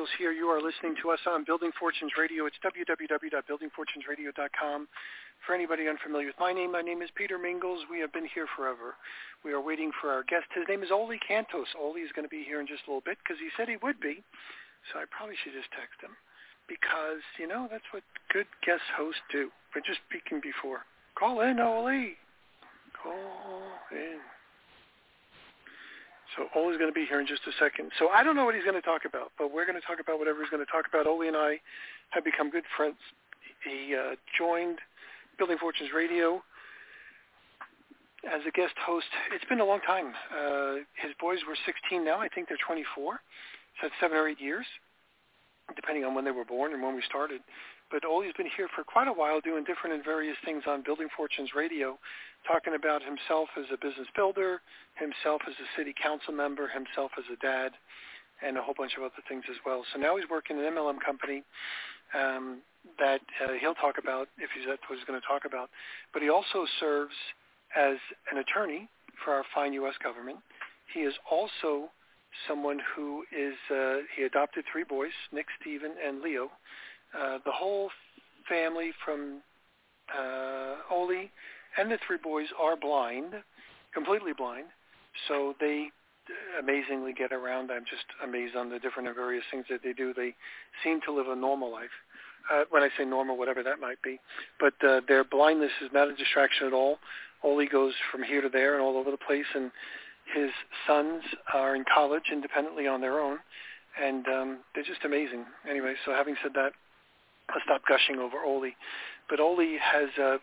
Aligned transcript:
Mingils 0.00 0.16
here. 0.16 0.32
You 0.32 0.46
are 0.46 0.62
listening 0.62 0.94
to 1.02 1.10
us 1.10 1.18
on 1.28 1.44
Building 1.44 1.72
Fortunes 1.78 2.12
Radio. 2.16 2.46
It's 2.46 2.56
www.buildingfortunesradio.com. 2.64 4.88
For 5.44 5.54
anybody 5.54 5.88
unfamiliar 5.88 6.28
with 6.28 6.40
my 6.40 6.54
name, 6.54 6.72
my 6.72 6.80
name 6.80 7.02
is 7.02 7.10
Peter 7.14 7.38
Mingils. 7.38 7.80
We 7.90 8.00
have 8.00 8.10
been 8.12 8.26
here 8.32 8.46
forever. 8.56 8.94
We 9.44 9.52
are 9.52 9.60
waiting 9.60 9.92
for 10.00 10.08
our 10.08 10.22
guest. 10.24 10.46
His 10.54 10.64
name 10.70 10.82
is 10.82 10.90
Ollie 10.90 11.20
Cantos. 11.20 11.66
Ollie 11.78 12.00
is 12.00 12.12
going 12.16 12.24
to 12.24 12.30
be 12.30 12.42
here 12.44 12.62
in 12.62 12.66
just 12.66 12.80
a 12.88 12.90
little 12.90 13.02
bit 13.04 13.18
because 13.22 13.38
he 13.40 13.50
said 13.56 13.68
he 13.68 13.76
would 13.82 14.00
be. 14.00 14.24
So 14.88 14.98
I 15.00 15.04
probably 15.12 15.36
should 15.44 15.52
just 15.52 15.68
text 15.76 16.00
him 16.00 16.16
because, 16.64 17.20
you 17.36 17.46
know, 17.46 17.68
that's 17.68 17.84
what 17.92 18.02
good 18.32 18.48
guest 18.64 18.88
hosts 18.96 19.20
do. 19.30 19.52
But 19.74 19.84
just 19.84 20.00
speaking 20.08 20.40
before. 20.40 20.86
Call 21.12 21.44
in, 21.44 21.60
Ollie. 21.60 22.16
Call 22.96 23.68
in. 23.92 24.16
So 26.36 26.46
Ollie's 26.54 26.78
going 26.78 26.90
to 26.90 26.94
be 26.94 27.06
here 27.06 27.20
in 27.20 27.26
just 27.26 27.42
a 27.46 27.52
second. 27.58 27.90
So 27.98 28.08
I 28.08 28.22
don't 28.22 28.36
know 28.36 28.44
what 28.44 28.54
he's 28.54 28.64
going 28.64 28.78
to 28.78 28.86
talk 28.86 29.02
about, 29.04 29.32
but 29.38 29.52
we're 29.52 29.66
going 29.66 29.80
to 29.80 29.86
talk 29.86 29.98
about 30.00 30.18
whatever 30.18 30.40
he's 30.40 30.50
going 30.50 30.64
to 30.64 30.70
talk 30.70 30.86
about. 30.88 31.06
Ollie 31.06 31.28
and 31.28 31.36
I 31.36 31.58
have 32.10 32.24
become 32.24 32.50
good 32.50 32.64
friends. 32.76 32.98
He 33.64 33.94
uh, 33.94 34.14
joined 34.38 34.78
Building 35.38 35.58
Fortunes 35.58 35.90
Radio 35.94 36.42
as 38.28 38.42
a 38.46 38.50
guest 38.50 38.74
host. 38.84 39.06
It's 39.32 39.44
been 39.46 39.60
a 39.60 39.64
long 39.64 39.80
time. 39.80 40.12
Uh, 40.30 40.84
his 40.94 41.12
boys 41.20 41.38
were 41.48 41.56
16 41.66 42.04
now. 42.04 42.20
I 42.20 42.28
think 42.28 42.48
they're 42.48 42.60
24. 42.64 43.14
So 43.14 43.18
that's 43.82 43.94
seven 44.00 44.16
or 44.16 44.28
eight 44.28 44.40
years, 44.40 44.66
depending 45.74 46.04
on 46.04 46.14
when 46.14 46.24
they 46.24 46.30
were 46.30 46.44
born 46.44 46.72
and 46.72 46.82
when 46.82 46.94
we 46.94 47.02
started. 47.08 47.40
But 47.90 48.04
Ollie's 48.04 48.32
been 48.36 48.50
here 48.56 48.68
for 48.74 48.84
quite 48.84 49.08
a 49.08 49.12
while 49.12 49.40
doing 49.40 49.64
different 49.64 49.94
and 49.94 50.04
various 50.04 50.36
things 50.44 50.62
on 50.66 50.82
Building 50.82 51.08
Fortunes 51.16 51.50
Radio 51.56 51.98
talking 52.46 52.74
about 52.74 53.02
himself 53.02 53.48
as 53.58 53.66
a 53.72 53.76
business 53.76 54.06
builder, 54.14 54.62
himself 54.94 55.42
as 55.46 55.54
a 55.58 55.68
city 55.76 55.92
council 55.92 56.32
member, 56.32 56.68
himself 56.68 57.10
as 57.18 57.24
a 57.32 57.36
dad, 57.42 57.72
and 58.46 58.56
a 58.56 58.62
whole 58.62 58.74
bunch 58.78 58.92
of 58.96 59.02
other 59.02 59.20
things 59.28 59.44
as 59.50 59.56
well. 59.66 59.84
So 59.92 59.98
now 59.98 60.16
he's 60.16 60.28
working 60.30 60.58
in 60.58 60.64
an 60.64 60.72
MLM 60.72 61.00
company 61.04 61.42
um, 62.14 62.62
that 62.98 63.20
uh, 63.44 63.52
he'll 63.60 63.74
talk 63.74 63.98
about 63.98 64.28
if 64.38 64.50
he's, 64.54 64.64
that's 64.66 64.80
what 64.88 64.96
he's 64.96 65.04
going 65.04 65.20
to 65.20 65.26
talk 65.26 65.44
about. 65.44 65.68
But 66.12 66.22
he 66.22 66.30
also 66.30 66.64
serves 66.78 67.14
as 67.76 67.96
an 68.32 68.38
attorney 68.38 68.88
for 69.24 69.34
our 69.34 69.44
fine 69.54 69.72
U.S. 69.74 69.94
government. 70.02 70.38
He 70.94 71.00
is 71.00 71.14
also 71.30 71.90
someone 72.48 72.80
who 72.94 73.24
is, 73.36 73.54
uh, 73.70 74.06
he 74.16 74.22
adopted 74.24 74.64
three 74.70 74.84
boys, 74.84 75.12
Nick, 75.32 75.46
Stephen, 75.60 75.92
and 76.04 76.22
Leo. 76.22 76.50
Uh, 77.18 77.38
the 77.44 77.52
whole 77.52 77.90
family 78.48 78.92
from 79.04 79.40
uh, 80.16 80.76
Ollie 80.90 81.30
and 81.78 81.90
the 81.90 81.98
three 82.06 82.18
boys 82.22 82.46
are 82.60 82.76
blind, 82.76 83.34
completely 83.94 84.32
blind. 84.36 84.66
So 85.28 85.54
they 85.60 85.88
amazingly 86.58 87.12
get 87.12 87.32
around. 87.32 87.70
I'm 87.70 87.84
just 87.84 88.04
amazed 88.22 88.56
on 88.56 88.70
the 88.70 88.78
different 88.78 89.08
and 89.08 89.16
various 89.16 89.44
things 89.50 89.64
that 89.70 89.80
they 89.82 89.92
do. 89.92 90.14
They 90.14 90.34
seem 90.84 91.00
to 91.06 91.12
live 91.12 91.28
a 91.28 91.36
normal 91.36 91.70
life. 91.72 91.90
Uh, 92.50 92.64
when 92.70 92.82
I 92.82 92.88
say 92.98 93.04
normal, 93.04 93.36
whatever 93.36 93.62
that 93.62 93.78
might 93.80 94.02
be. 94.02 94.18
But 94.58 94.72
uh, 94.84 95.02
their 95.06 95.22
blindness 95.22 95.70
is 95.84 95.90
not 95.92 96.08
a 96.08 96.16
distraction 96.16 96.66
at 96.66 96.72
all. 96.72 96.98
Ollie 97.44 97.68
goes 97.68 97.92
from 98.10 98.22
here 98.22 98.40
to 98.40 98.48
there 98.48 98.74
and 98.74 98.82
all 98.82 98.96
over 98.96 99.10
the 99.10 99.18
place, 99.18 99.44
and 99.54 99.70
his 100.34 100.50
sons 100.86 101.22
are 101.54 101.76
in 101.76 101.84
college 101.92 102.24
independently 102.32 102.86
on 102.86 103.00
their 103.00 103.20
own, 103.20 103.38
and 104.02 104.26
um, 104.26 104.58
they're 104.74 104.84
just 104.84 105.04
amazing. 105.04 105.44
Anyway, 105.68 105.94
so 106.04 106.12
having 106.12 106.34
said 106.42 106.52
that, 106.54 106.72
I'll 107.52 107.60
stop 107.64 107.82
gushing 107.88 108.18
over 108.18 108.44
Ollie. 108.44 108.76
But 109.28 109.40
Ollie 109.40 109.76
has 109.80 110.08
uh, 110.22 110.38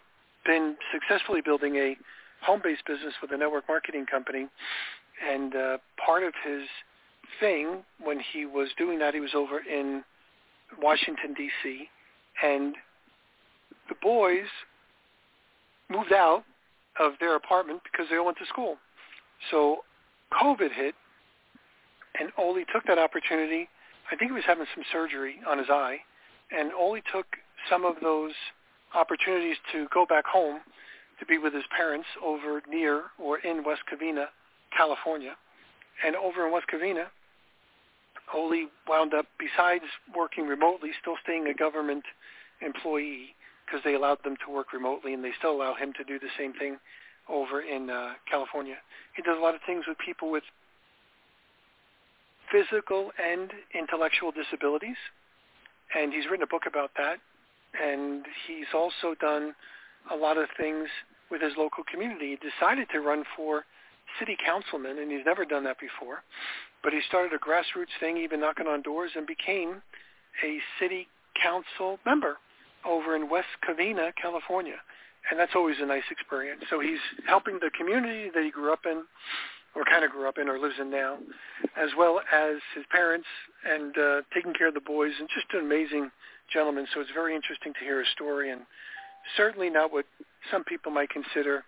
been 0.46 0.76
successfully 0.92 1.42
building 1.42 1.76
a 1.76 1.96
home-based 2.42 2.86
business 2.86 3.14
with 3.22 3.32
a 3.32 3.38
network 3.38 3.66
marketing 3.68 4.06
company. 4.10 4.48
And 5.28 5.56
uh, 5.56 5.78
part 6.04 6.24
of 6.24 6.34
his 6.46 6.68
thing 7.40 7.84
when 8.02 8.20
he 8.20 8.46
was 8.46 8.70
doing 8.78 9.00
that, 9.00 9.14
he 9.14 9.20
was 9.20 9.32
over 9.36 9.60
in 9.60 10.04
Washington, 10.82 11.34
D.C., 11.34 11.90
and 12.44 12.76
the 13.90 13.96
boys 14.02 14.46
moved 15.90 16.14
out 16.14 16.44
of 17.00 17.14
their 17.20 17.36
apartment 17.36 17.82
because 17.84 18.08
they 18.10 18.18
all 18.18 18.26
went 18.26 18.38
to 18.38 18.46
school. 18.46 18.78
So 19.50 19.78
COVID 20.34 20.72
hit, 20.72 20.94
and 22.20 22.32
Ollie 22.38 22.66
took 22.74 22.84
that 22.86 22.98
opportunity. 22.98 23.70
I 24.12 24.16
think 24.16 24.32
he 24.32 24.36
was 24.36 24.44
having 24.46 24.66
some 24.76 24.84
surgery 24.92 25.38
on 25.48 25.58
his 25.58 25.68
eye, 25.70 25.98
and 26.52 26.72
Ollie 26.74 27.04
took 27.12 27.26
some 27.70 27.86
of 27.86 27.96
those 28.02 28.32
opportunities 28.96 29.58
to 29.74 29.88
go 29.94 30.06
back 30.06 30.26
home 30.26 30.60
to 31.20 31.26
be 31.26 31.38
with 31.38 31.54
his 31.54 31.64
parents 31.76 32.08
over 32.24 32.62
near 32.70 33.04
or 33.20 33.40
in 33.40 33.64
West 33.64 33.82
Covina, 33.92 34.26
California. 34.76 35.36
And 36.06 36.16
over 36.16 36.46
in 36.46 36.54
West 36.54 36.68
Covina, 36.72 37.06
Ollie 38.34 38.68
wound 38.88 39.14
up, 39.14 39.26
besides 39.40 39.86
working 40.16 40.48
remotely, 40.48 40.92
still 41.02 41.16
staying 41.24 41.48
a 41.48 41.54
government 41.54 42.04
employee 42.62 43.36
because 43.66 43.82
they 43.84 43.96
allowed 43.96 44.24
them 44.24 44.36
to 44.46 44.54
work 44.54 44.74
remotely 44.74 45.14
and 45.14 45.24
they 45.24 45.32
still 45.38 45.52
allow 45.52 45.74
him 45.76 45.94
to 45.98 46.04
do 46.04 46.20
the 46.20 46.30
same 46.38 46.54
thing 46.54 46.78
over 47.30 47.62
in 47.62 47.90
uh, 47.90 48.14
California. 48.30 48.76
He 49.16 49.22
does 49.22 49.38
a 49.38 49.42
lot 49.42 49.56
of 49.56 49.62
things 49.66 49.86
with 49.88 49.98
people 49.98 50.32
with 50.32 50.44
physical 52.52 53.12
and 53.22 53.52
intellectual 53.74 54.32
disabilities, 54.32 54.96
and 55.96 56.14
he's 56.14 56.26
written 56.30 56.44
a 56.44 56.48
book 56.48 56.64
about 56.68 56.92
that 56.98 57.18
and 57.82 58.26
he's 58.48 58.72
also 58.74 59.16
done 59.20 59.54
a 60.12 60.16
lot 60.16 60.38
of 60.38 60.48
things 60.58 60.88
with 61.30 61.42
his 61.42 61.54
local 61.58 61.84
community. 61.92 62.38
He 62.40 62.50
decided 62.50 62.88
to 62.92 63.02
run 63.02 63.24
for 63.36 63.66
city 64.20 64.38
councilman, 64.44 65.00
and 65.00 65.12
he's 65.12 65.26
never 65.26 65.46
done 65.46 65.64
that 65.66 65.78
before. 65.80 66.24
But 66.84 66.94
he 66.94 67.02
started 67.08 67.34
a 67.34 67.38
grassroots 67.38 67.94
thing, 68.00 68.18
even 68.18 68.40
knocking 68.40 68.68
on 68.68 68.82
doors, 68.82 69.12
and 69.16 69.28
became 69.28 69.82
a 70.44 70.60
city 70.80 71.08
council 71.42 72.00
member 72.06 72.38
over 72.86 73.16
in 73.16 73.30
West 73.30 73.52
Covina, 73.68 74.12
California. 74.22 74.78
And 75.30 75.38
that's 75.38 75.52
always 75.56 75.76
a 75.82 75.86
nice 75.86 76.08
experience. 76.10 76.64
So 76.70 76.80
he's 76.80 77.00
helping 77.28 77.56
the 77.56 77.70
community 77.78 78.32
that 78.34 78.44
he 78.44 78.50
grew 78.50 78.72
up 78.72 78.86
in, 78.86 79.04
or 79.76 79.84
kind 79.86 80.04
of 80.04 80.12
grew 80.12 80.28
up 80.28 80.38
in, 80.38 80.50
or 80.50 80.60
lives 80.60 80.76
in 80.80 80.90
now, 80.90 81.18
as 81.76 81.90
well 81.98 82.20
as 82.34 82.56
his 82.76 82.84
parents, 82.92 83.28
and 83.66 83.98
uh, 83.98 84.22
taking 84.34 84.54
care 84.54 84.68
of 84.68 84.74
the 84.74 84.82
boys, 84.82 85.12
and 85.20 85.30
just 85.34 85.46
an 85.54 85.60
amazing 85.60 86.10
gentleman, 86.52 86.88
so 86.94 87.02
it's 87.02 87.12
very 87.14 87.36
interesting 87.36 87.74
to 87.74 87.80
hear 87.80 88.00
his 88.00 88.08
story, 88.14 88.52
and 88.52 88.62
certainly 89.36 89.70
not 89.70 89.92
what 89.92 90.06
some 90.52 90.64
people 90.64 90.92
might 90.92 91.10
consider 91.10 91.64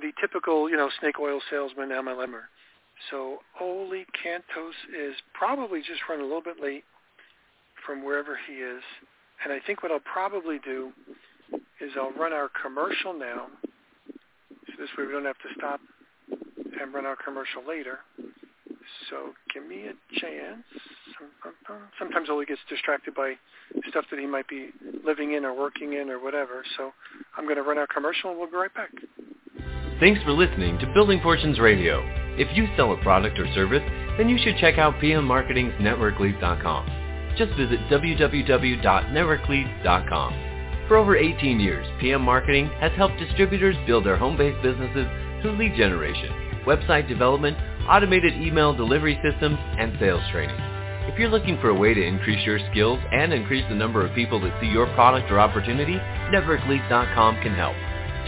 the 0.00 0.12
typical, 0.20 0.70
you 0.70 0.76
know, 0.76 0.88
snake 1.00 1.20
oil 1.20 1.40
salesman 1.50 1.90
MLMer. 1.90 2.48
So 3.10 3.38
Ollie 3.60 4.06
Cantos 4.14 4.78
is 4.96 5.14
probably 5.34 5.80
just 5.80 6.00
run 6.08 6.20
a 6.20 6.22
little 6.22 6.42
bit 6.42 6.60
late 6.62 6.84
from 7.84 8.04
wherever 8.04 8.38
he 8.46 8.54
is, 8.54 8.82
and 9.42 9.52
I 9.52 9.58
think 9.66 9.82
what 9.82 9.92
I'll 9.92 10.00
probably 10.00 10.58
do 10.64 10.92
is 11.80 11.90
I'll 11.96 12.12
run 12.12 12.32
our 12.32 12.48
commercial 12.62 13.12
now, 13.12 13.48
so 13.66 14.72
this 14.78 14.88
way 14.96 15.06
we 15.06 15.12
don't 15.12 15.24
have 15.24 15.38
to 15.38 15.48
stop 15.56 15.80
and 16.80 16.94
run 16.94 17.06
our 17.06 17.16
commercial 17.16 17.66
later. 17.66 17.98
So 19.10 19.32
give 19.52 19.66
me 19.66 19.86
a 19.86 19.94
chance. 20.20 20.62
Sometimes 21.98 22.28
Ollie 22.28 22.46
gets 22.46 22.60
distracted 22.68 23.14
by 23.14 23.34
stuff 23.88 24.04
that 24.10 24.18
he 24.18 24.26
might 24.26 24.48
be 24.48 24.70
living 25.04 25.34
in 25.34 25.44
or 25.44 25.56
working 25.56 25.92
in 25.94 26.10
or 26.10 26.18
whatever. 26.22 26.64
So 26.76 26.92
I'm 27.36 27.44
going 27.44 27.56
to 27.56 27.62
run 27.62 27.78
our 27.78 27.86
commercial 27.86 28.30
and 28.30 28.38
we'll 28.38 28.50
be 28.50 28.56
right 28.56 28.74
back. 28.74 28.90
Thanks 30.00 30.20
for 30.24 30.32
listening 30.32 30.76
to 30.80 30.92
Building 30.92 31.20
Fortunes 31.22 31.60
Radio. 31.60 32.02
If 32.36 32.48
you 32.56 32.66
sell 32.76 32.90
a 32.92 32.96
product 33.02 33.38
or 33.38 33.46
service, 33.54 33.82
then 34.18 34.28
you 34.28 34.36
should 34.38 34.56
check 34.58 34.76
out 34.76 35.00
PM 35.00 35.24
Marketing's 35.24 35.72
NetworkLeads.com. 35.74 36.86
Just 37.38 37.52
visit 37.54 37.78
www.networkleads.com. 37.90 40.32
For 40.88 40.96
over 40.96 41.16
18 41.16 41.60
years, 41.60 41.86
PM 42.00 42.22
Marketing 42.22 42.68
has 42.80 42.90
helped 42.92 43.18
distributors 43.18 43.76
build 43.86 44.04
their 44.04 44.16
home-based 44.16 44.62
businesses 44.62 45.06
through 45.40 45.56
lead 45.58 45.76
generation, 45.76 46.43
website 46.66 47.08
development, 47.08 47.56
automated 47.88 48.34
email 48.34 48.74
delivery 48.74 49.18
systems, 49.22 49.56
and 49.78 49.96
sales 49.98 50.22
training. 50.30 50.56
If 51.06 51.18
you're 51.18 51.28
looking 51.28 51.58
for 51.60 51.68
a 51.68 51.74
way 51.74 51.92
to 51.92 52.02
increase 52.02 52.46
your 52.46 52.58
skills 52.70 52.98
and 53.12 53.30
increase 53.32 53.64
the 53.68 53.74
number 53.74 54.02
of 54.04 54.14
people 54.14 54.40
that 54.40 54.58
see 54.60 54.68
your 54.68 54.86
product 54.94 55.30
or 55.30 55.38
opportunity, 55.38 55.96
NetworkLeads.com 56.32 57.42
can 57.42 57.54
help. 57.54 57.76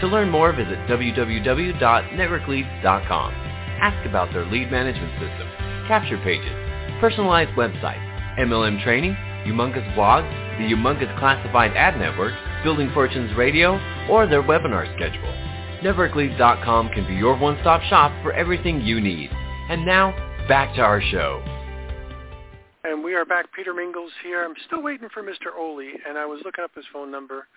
To 0.01 0.07
learn 0.07 0.29
more, 0.29 0.53
visit 0.53 0.77
www.networkleads.com. 0.87 3.33
Ask 3.81 4.05
about 4.07 4.31
their 4.31 4.45
lead 4.45 4.69
management 4.71 5.11
system, 5.13 5.47
capture 5.87 6.19
pages, 6.19 6.53
personalized 7.01 7.57
websites, 7.57 8.03
MLM 8.37 8.83
training, 8.83 9.15
Humongous 9.45 9.95
Blog, 9.95 10.23
the 10.59 10.65
Humongous 10.69 11.17
Classified 11.17 11.75
Ad 11.75 11.97
Network, 11.97 12.35
Building 12.63 12.91
Fortunes 12.93 13.35
Radio, 13.35 13.79
or 14.07 14.27
their 14.27 14.43
webinar 14.43 14.85
schedule. 14.95 15.46
NetworkLeads.com 15.83 16.89
can 16.89 17.05
be 17.05 17.13
your 17.13 17.37
one-stop 17.37 17.81
shop 17.83 18.11
for 18.23 18.33
everything 18.33 18.81
you 18.81 18.99
need. 18.99 19.29
And 19.69 19.85
now, 19.85 20.11
back 20.47 20.75
to 20.75 20.81
our 20.81 21.01
show. 21.01 21.43
And 22.83 23.03
we 23.03 23.13
are 23.13 23.25
back. 23.25 23.45
Peter 23.53 23.73
Mingils 23.73 24.09
here. 24.23 24.43
I'm 24.43 24.55
still 24.65 24.81
waiting 24.81 25.09
for 25.13 25.21
Mr. 25.21 25.55
Ollie, 25.55 25.91
and 26.07 26.17
I 26.17 26.25
was 26.25 26.41
looking 26.45 26.63
up 26.63 26.71
his 26.73 26.85
phone 26.91 27.11
number, 27.11 27.47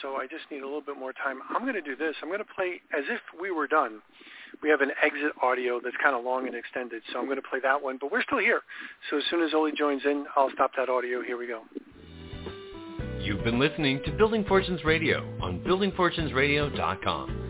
so 0.00 0.14
I 0.14 0.26
just 0.26 0.44
need 0.50 0.62
a 0.62 0.64
little 0.64 0.80
bit 0.80 0.96
more 0.96 1.12
time. 1.12 1.40
I'm 1.50 1.62
going 1.62 1.74
to 1.74 1.82
do 1.82 1.96
this. 1.96 2.14
I'm 2.22 2.28
going 2.28 2.38
to 2.38 2.54
play 2.56 2.80
as 2.96 3.04
if 3.10 3.20
we 3.38 3.50
were 3.50 3.66
done. 3.66 4.00
We 4.62 4.70
have 4.70 4.80
an 4.80 4.92
exit 5.02 5.32
audio 5.42 5.80
that's 5.82 5.96
kind 6.02 6.16
of 6.16 6.24
long 6.24 6.46
and 6.46 6.54
extended, 6.54 7.02
so 7.12 7.18
I'm 7.18 7.26
going 7.26 7.36
to 7.36 7.48
play 7.48 7.58
that 7.62 7.82
one. 7.82 7.98
But 8.00 8.10
we're 8.12 8.22
still 8.22 8.38
here. 8.38 8.62
So 9.10 9.18
as 9.18 9.24
soon 9.28 9.42
as 9.42 9.52
Ollie 9.52 9.72
joins 9.76 10.02
in, 10.04 10.24
I'll 10.36 10.50
stop 10.54 10.70
that 10.76 10.88
audio. 10.88 11.20
Here 11.22 11.36
we 11.36 11.46
go. 11.46 11.62
You've 13.20 13.44
been 13.44 13.58
listening 13.58 14.00
to 14.06 14.12
Building 14.12 14.44
Fortunes 14.44 14.82
Radio 14.84 15.28
on 15.42 15.60
buildingfortunesradio.com. 15.60 17.49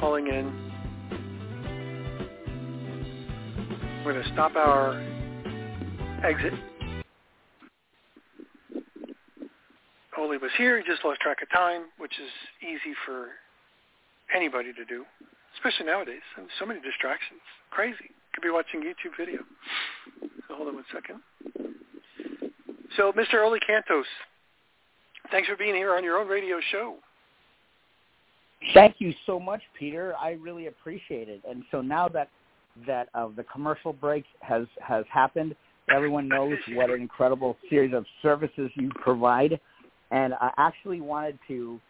Calling 0.00 0.28
in. 0.28 0.70
We're 4.02 4.14
going 4.14 4.24
to 4.24 4.32
stop 4.32 4.56
our 4.56 4.98
exit. 6.24 6.54
Ollie 10.16 10.38
was 10.38 10.50
here. 10.56 10.78
He 10.78 10.84
just 10.84 11.04
lost 11.04 11.20
track 11.20 11.42
of 11.42 11.50
time, 11.50 11.82
which 11.98 12.12
is 12.18 12.30
easy 12.62 12.94
for 13.04 13.28
anybody 14.34 14.72
to 14.72 14.84
do, 14.86 15.04
especially 15.56 15.84
nowadays. 15.84 16.24
And 16.38 16.46
so 16.58 16.64
many 16.64 16.80
distractions. 16.80 17.40
Crazy. 17.70 18.08
Could 18.32 18.42
be 18.42 18.50
watching 18.50 18.80
YouTube 18.80 19.16
video. 19.18 19.40
So 20.48 20.54
hold 20.54 20.68
on 20.68 20.76
one 20.76 20.84
second. 20.92 21.20
So, 22.96 23.12
Mr. 23.12 23.44
Ollie 23.44 23.60
Cantos, 23.60 24.04
thanks 25.30 25.48
for 25.48 25.56
being 25.56 25.74
here 25.74 25.94
on 25.94 26.04
your 26.04 26.18
own 26.18 26.26
radio 26.26 26.58
show. 26.72 26.96
Thank 28.74 28.96
you 28.98 29.12
so 29.26 29.40
much, 29.40 29.62
Peter. 29.78 30.14
I 30.20 30.32
really 30.32 30.66
appreciate 30.66 31.28
it. 31.28 31.40
And 31.48 31.64
so 31.70 31.80
now 31.80 32.08
that 32.08 32.28
that 32.86 33.08
uh, 33.14 33.28
the 33.34 33.44
commercial 33.44 33.92
break 33.92 34.24
has 34.40 34.66
has 34.80 35.04
happened, 35.12 35.56
everyone 35.94 36.28
knows 36.28 36.56
what 36.74 36.90
an 36.90 37.00
incredible 37.00 37.56
series 37.68 37.94
of 37.94 38.04
services 38.22 38.70
you 38.74 38.90
provide. 38.94 39.58
And 40.10 40.34
I 40.34 40.50
actually 40.58 41.00
wanted 41.00 41.38
to 41.48 41.80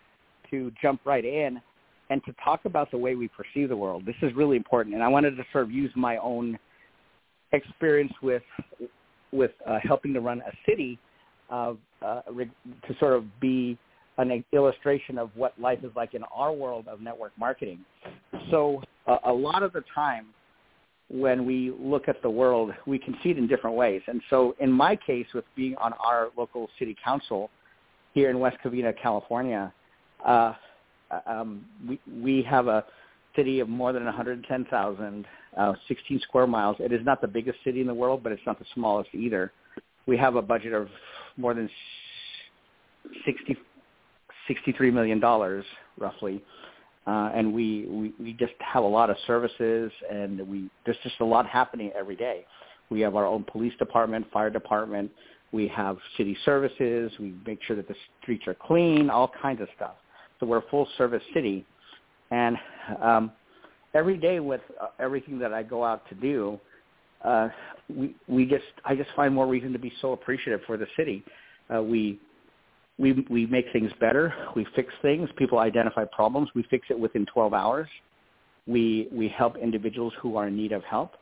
to 0.50 0.72
jump 0.80 1.00
right 1.04 1.24
in 1.24 1.60
and 2.08 2.24
to 2.24 2.34
talk 2.44 2.64
about 2.64 2.90
the 2.90 2.98
way 2.98 3.14
we 3.14 3.28
perceive 3.28 3.68
the 3.68 3.76
world. 3.76 4.04
This 4.04 4.16
is 4.22 4.34
really 4.34 4.56
important, 4.56 4.94
and 4.94 5.04
I 5.04 5.08
wanted 5.08 5.36
to 5.36 5.44
sort 5.52 5.64
of 5.64 5.70
use 5.70 5.92
my 5.96 6.16
own 6.18 6.58
experience 7.52 8.12
with 8.22 8.42
with 9.32 9.52
uh, 9.66 9.78
helping 9.82 10.12
to 10.14 10.20
run 10.20 10.40
a 10.40 10.52
city 10.68 10.98
uh, 11.50 11.74
uh, 12.02 12.22
to 12.22 12.98
sort 12.98 13.14
of 13.14 13.24
be 13.40 13.78
an 14.20 14.44
illustration 14.52 15.18
of 15.18 15.30
what 15.34 15.58
life 15.60 15.78
is 15.82 15.90
like 15.96 16.14
in 16.14 16.22
our 16.34 16.52
world 16.52 16.86
of 16.88 17.00
network 17.00 17.32
marketing. 17.38 17.80
So 18.50 18.82
uh, 19.06 19.18
a 19.24 19.32
lot 19.32 19.62
of 19.62 19.72
the 19.72 19.82
time 19.94 20.26
when 21.08 21.44
we 21.44 21.72
look 21.78 22.08
at 22.08 22.22
the 22.22 22.30
world, 22.30 22.72
we 22.86 22.98
can 22.98 23.16
see 23.22 23.30
it 23.30 23.38
in 23.38 23.46
different 23.46 23.76
ways. 23.76 24.02
And 24.06 24.20
so 24.30 24.54
in 24.60 24.70
my 24.70 24.94
case, 24.94 25.26
with 25.34 25.44
being 25.56 25.74
on 25.76 25.92
our 25.94 26.28
local 26.36 26.68
city 26.78 26.96
council 27.02 27.50
here 28.14 28.30
in 28.30 28.38
West 28.38 28.58
Covina, 28.64 28.92
California, 29.00 29.72
uh, 30.24 30.52
um, 31.26 31.64
we, 31.88 32.00
we 32.22 32.42
have 32.42 32.68
a 32.68 32.84
city 33.34 33.60
of 33.60 33.68
more 33.68 33.92
than 33.92 34.04
110,000, 34.04 35.26
uh, 35.56 35.72
16 35.88 36.20
square 36.20 36.46
miles. 36.46 36.76
It 36.78 36.92
is 36.92 37.04
not 37.04 37.20
the 37.20 37.28
biggest 37.28 37.58
city 37.64 37.80
in 37.80 37.86
the 37.86 37.94
world, 37.94 38.22
but 38.22 38.32
it's 38.32 38.42
not 38.46 38.58
the 38.58 38.66
smallest 38.74 39.10
either. 39.12 39.52
We 40.06 40.16
have 40.16 40.36
a 40.36 40.42
budget 40.42 40.72
of 40.72 40.88
more 41.36 41.54
than 41.54 41.68
60 43.24 43.56
$63 44.50 44.92
million 44.92 45.20
roughly. 45.98 46.42
Uh, 47.06 47.30
and 47.34 47.52
we, 47.52 47.86
we, 47.86 48.12
we 48.20 48.32
just 48.34 48.52
have 48.60 48.84
a 48.84 48.86
lot 48.86 49.10
of 49.10 49.16
services 49.26 49.90
and 50.10 50.46
we, 50.48 50.70
there's 50.84 50.98
just 51.02 51.18
a 51.20 51.24
lot 51.24 51.46
happening 51.46 51.90
every 51.98 52.16
day. 52.16 52.44
We 52.90 53.00
have 53.00 53.16
our 53.16 53.26
own 53.26 53.44
police 53.44 53.72
department, 53.78 54.26
fire 54.32 54.50
department. 54.50 55.10
We 55.52 55.66
have 55.68 55.96
city 56.16 56.36
services. 56.44 57.10
We 57.18 57.34
make 57.46 57.62
sure 57.62 57.76
that 57.76 57.88
the 57.88 57.94
streets 58.22 58.46
are 58.46 58.54
clean, 58.54 59.10
all 59.10 59.30
kinds 59.40 59.60
of 59.60 59.68
stuff. 59.76 59.94
So 60.38 60.46
we're 60.46 60.58
a 60.58 60.68
full 60.70 60.86
service 60.98 61.22
city. 61.34 61.64
And 62.30 62.56
um, 63.02 63.32
every 63.94 64.16
day 64.16 64.40
with 64.40 64.60
uh, 64.80 64.88
everything 64.98 65.38
that 65.38 65.52
I 65.52 65.62
go 65.62 65.84
out 65.84 66.08
to 66.08 66.14
do, 66.14 66.60
uh, 67.24 67.48
we, 67.88 68.14
we 68.28 68.46
just, 68.46 68.64
I 68.84 68.94
just 68.94 69.10
find 69.16 69.34
more 69.34 69.46
reason 69.46 69.72
to 69.72 69.78
be 69.78 69.92
so 70.00 70.12
appreciative 70.12 70.60
for 70.66 70.76
the 70.76 70.86
city. 70.96 71.24
Uh, 71.74 71.82
we 71.82 72.18
we 73.00 73.24
we 73.30 73.46
make 73.46 73.66
things 73.72 73.90
better. 73.98 74.32
We 74.54 74.66
fix 74.76 74.92
things. 75.00 75.28
People 75.36 75.58
identify 75.58 76.04
problems. 76.04 76.50
We 76.54 76.64
fix 76.64 76.86
it 76.90 76.98
within 76.98 77.24
12 77.32 77.54
hours. 77.54 77.88
We 78.66 79.08
we 79.10 79.28
help 79.28 79.56
individuals 79.56 80.12
who 80.20 80.36
are 80.36 80.48
in 80.48 80.56
need 80.56 80.72
of 80.72 80.84
help. 80.84 81.12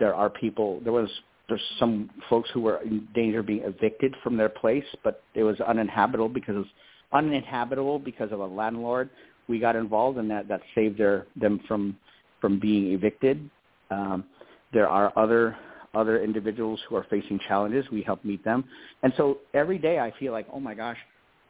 There 0.00 0.14
are 0.14 0.28
people. 0.28 0.80
There 0.82 0.92
was 0.92 1.08
there's 1.48 1.62
some 1.78 2.10
folks 2.28 2.50
who 2.52 2.60
were 2.60 2.78
in 2.82 3.06
danger 3.14 3.40
of 3.40 3.46
being 3.46 3.62
evicted 3.62 4.14
from 4.22 4.36
their 4.36 4.48
place, 4.48 4.84
but 5.04 5.22
it 5.34 5.44
was 5.44 5.60
uninhabitable 5.60 6.28
because 6.28 6.66
uninhabitable 7.12 8.00
because 8.00 8.32
of 8.32 8.40
a 8.40 8.46
landlord. 8.46 9.08
We 9.48 9.60
got 9.60 9.76
involved 9.76 10.18
in 10.18 10.26
that. 10.28 10.48
That 10.48 10.60
saved 10.74 10.98
their 10.98 11.26
them 11.36 11.60
from 11.68 11.96
from 12.40 12.58
being 12.58 12.92
evicted. 12.92 13.48
Um, 13.92 14.24
there 14.72 14.88
are 14.88 15.12
other 15.16 15.56
other 15.94 16.22
individuals 16.22 16.80
who 16.88 16.96
are 16.96 17.06
facing 17.08 17.38
challenges. 17.46 17.84
We 17.90 18.02
help 18.02 18.24
meet 18.24 18.44
them. 18.44 18.64
And 19.04 19.12
so 19.16 19.38
every 19.54 19.78
day 19.78 19.98
I 19.98 20.12
feel 20.18 20.32
like, 20.32 20.46
oh 20.52 20.60
my 20.60 20.74
gosh, 20.74 20.98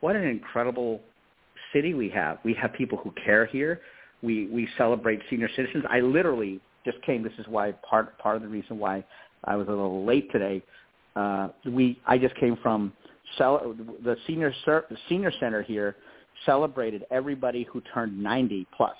what 0.00 0.16
an 0.16 0.24
incredible 0.24 1.00
city 1.72 1.94
we 1.94 2.08
have. 2.10 2.38
We 2.44 2.54
have 2.54 2.72
people 2.72 2.98
who 2.98 3.12
care 3.24 3.46
here. 3.46 3.80
We 4.22 4.46
we 4.46 4.68
celebrate 4.76 5.20
senior 5.30 5.48
citizens. 5.56 5.84
I 5.88 6.00
literally 6.00 6.60
just 6.84 7.00
came. 7.02 7.22
This 7.22 7.32
is 7.38 7.46
why 7.48 7.72
part 7.88 8.18
part 8.18 8.36
of 8.36 8.42
the 8.42 8.48
reason 8.48 8.78
why 8.78 9.04
I 9.44 9.56
was 9.56 9.66
a 9.68 9.70
little 9.70 10.04
late 10.04 10.30
today. 10.32 10.62
Uh, 11.16 11.48
we 11.66 11.98
I 12.06 12.18
just 12.18 12.34
came 12.36 12.56
from 12.62 12.92
cel- 13.38 13.74
the 14.04 14.16
senior 14.26 14.52
the 14.66 14.96
senior 15.08 15.32
center 15.40 15.62
here 15.62 15.96
celebrated 16.46 17.04
everybody 17.10 17.64
who 17.70 17.82
turned 17.92 18.20
90 18.22 18.66
plus, 18.74 18.96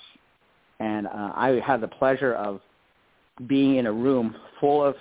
and 0.78 1.07
uh, 1.07 1.33
I 1.35 1.61
had 1.64 1.80
the 1.80 1.88
pleasure 1.88 2.35
of 2.35 2.61
being 3.47 3.76
in 3.76 3.87
a 3.87 3.92
room 3.92 4.35
full 4.61 4.85
of 4.85 4.95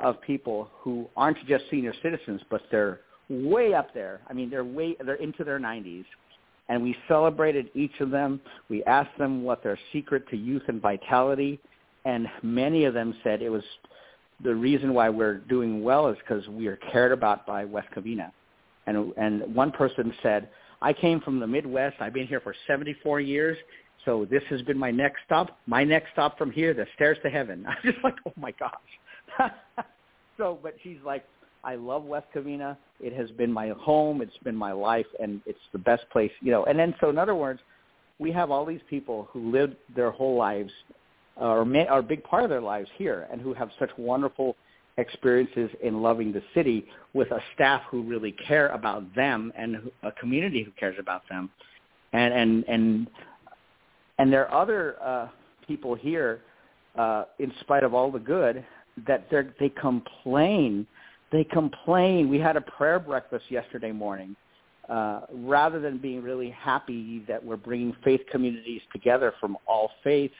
of 0.00 0.20
people 0.22 0.68
who 0.80 1.08
aren't 1.16 1.44
just 1.46 1.64
senior 1.70 1.92
citizens, 2.02 2.40
but 2.50 2.62
they're 2.70 3.00
way 3.28 3.74
up 3.74 3.92
there. 3.94 4.20
I 4.28 4.32
mean, 4.32 4.50
they're 4.50 4.64
way 4.64 4.96
they're 5.04 5.16
into 5.16 5.44
their 5.44 5.58
90s, 5.58 6.04
and 6.68 6.82
we 6.82 6.96
celebrated 7.06 7.70
each 7.74 8.00
of 8.00 8.10
them. 8.10 8.40
We 8.68 8.84
asked 8.84 9.16
them 9.18 9.42
what 9.42 9.62
their 9.62 9.78
secret 9.92 10.28
to 10.30 10.36
youth 10.36 10.62
and 10.68 10.80
vitality, 10.80 11.60
and 12.04 12.26
many 12.42 12.84
of 12.84 12.94
them 12.94 13.14
said 13.22 13.42
it 13.42 13.50
was 13.50 13.64
the 14.42 14.54
reason 14.54 14.94
why 14.94 15.08
we're 15.08 15.38
doing 15.38 15.82
well 15.82 16.08
is 16.08 16.16
because 16.18 16.46
we 16.48 16.68
are 16.68 16.76
cared 16.92 17.12
about 17.12 17.46
by 17.46 17.64
West 17.64 17.88
Covina. 17.94 18.30
And 18.86 19.12
and 19.16 19.54
one 19.54 19.72
person 19.72 20.14
said, 20.22 20.48
I 20.80 20.92
came 20.92 21.20
from 21.20 21.40
the 21.40 21.46
Midwest. 21.46 21.96
I've 22.00 22.14
been 22.14 22.26
here 22.26 22.40
for 22.40 22.54
74 22.66 23.20
years. 23.20 23.58
So 24.04 24.26
this 24.30 24.42
has 24.48 24.62
been 24.62 24.78
my 24.78 24.90
next 24.90 25.18
stop. 25.26 25.58
My 25.66 25.84
next 25.84 26.12
stop 26.12 26.38
from 26.38 26.50
here, 26.50 26.72
the 26.72 26.86
stairs 26.94 27.18
to 27.24 27.30
heaven. 27.30 27.66
I'm 27.68 27.76
just 27.84 28.02
like, 28.04 28.14
oh 28.26 28.32
my 28.36 28.52
gosh. 28.52 28.72
so, 30.38 30.58
but 30.62 30.76
she's 30.82 30.98
like, 31.04 31.24
I 31.64 31.74
love 31.74 32.04
West 32.04 32.26
Covina. 32.34 32.76
It 33.00 33.12
has 33.14 33.30
been 33.32 33.52
my 33.52 33.70
home. 33.70 34.22
It's 34.22 34.36
been 34.44 34.56
my 34.56 34.72
life, 34.72 35.06
and 35.20 35.40
it's 35.46 35.58
the 35.72 35.78
best 35.78 36.08
place, 36.10 36.32
you 36.40 36.50
know. 36.50 36.64
And 36.64 36.78
then, 36.78 36.94
so 37.00 37.10
in 37.10 37.18
other 37.18 37.34
words, 37.34 37.60
we 38.18 38.32
have 38.32 38.50
all 38.50 38.64
these 38.64 38.80
people 38.88 39.28
who 39.32 39.50
lived 39.50 39.76
their 39.94 40.10
whole 40.10 40.36
lives 40.36 40.72
are, 41.36 41.60
are 41.88 41.98
a 41.98 42.02
big 42.02 42.22
part 42.24 42.44
of 42.44 42.50
their 42.50 42.60
lives 42.60 42.88
here 42.96 43.28
and 43.30 43.40
who 43.40 43.54
have 43.54 43.70
such 43.78 43.90
wonderful 43.96 44.56
experiences 44.96 45.70
in 45.82 46.02
loving 46.02 46.32
the 46.32 46.42
city 46.54 46.84
with 47.14 47.30
a 47.30 47.40
staff 47.54 47.82
who 47.88 48.02
really 48.02 48.32
care 48.32 48.68
about 48.68 49.14
them 49.14 49.52
and 49.56 49.90
a 50.02 50.12
community 50.12 50.62
who 50.64 50.72
cares 50.72 50.96
about 50.98 51.22
them. 51.28 51.48
And 52.12 52.34
and 52.34 52.64
and 52.68 53.10
and 54.18 54.32
there 54.32 54.48
are 54.48 54.62
other 54.62 54.96
uh, 55.00 55.28
people 55.66 55.94
here, 55.94 56.40
uh, 56.96 57.24
in 57.38 57.52
spite 57.60 57.84
of 57.84 57.94
all 57.94 58.10
the 58.10 58.18
good, 58.18 58.64
that 59.06 59.28
they 59.30 59.68
complain. 59.68 60.86
They 61.32 61.44
complain. 61.44 62.28
We 62.28 62.38
had 62.38 62.56
a 62.56 62.60
prayer 62.60 62.98
breakfast 62.98 63.44
yesterday 63.50 63.92
morning. 63.92 64.36
Uh, 64.88 65.20
rather 65.34 65.80
than 65.80 65.98
being 65.98 66.22
really 66.22 66.48
happy 66.48 67.22
that 67.28 67.44
we're 67.44 67.58
bringing 67.58 67.94
faith 68.02 68.22
communities 68.32 68.80
together 68.90 69.34
from 69.38 69.54
all 69.66 69.90
faiths 70.02 70.32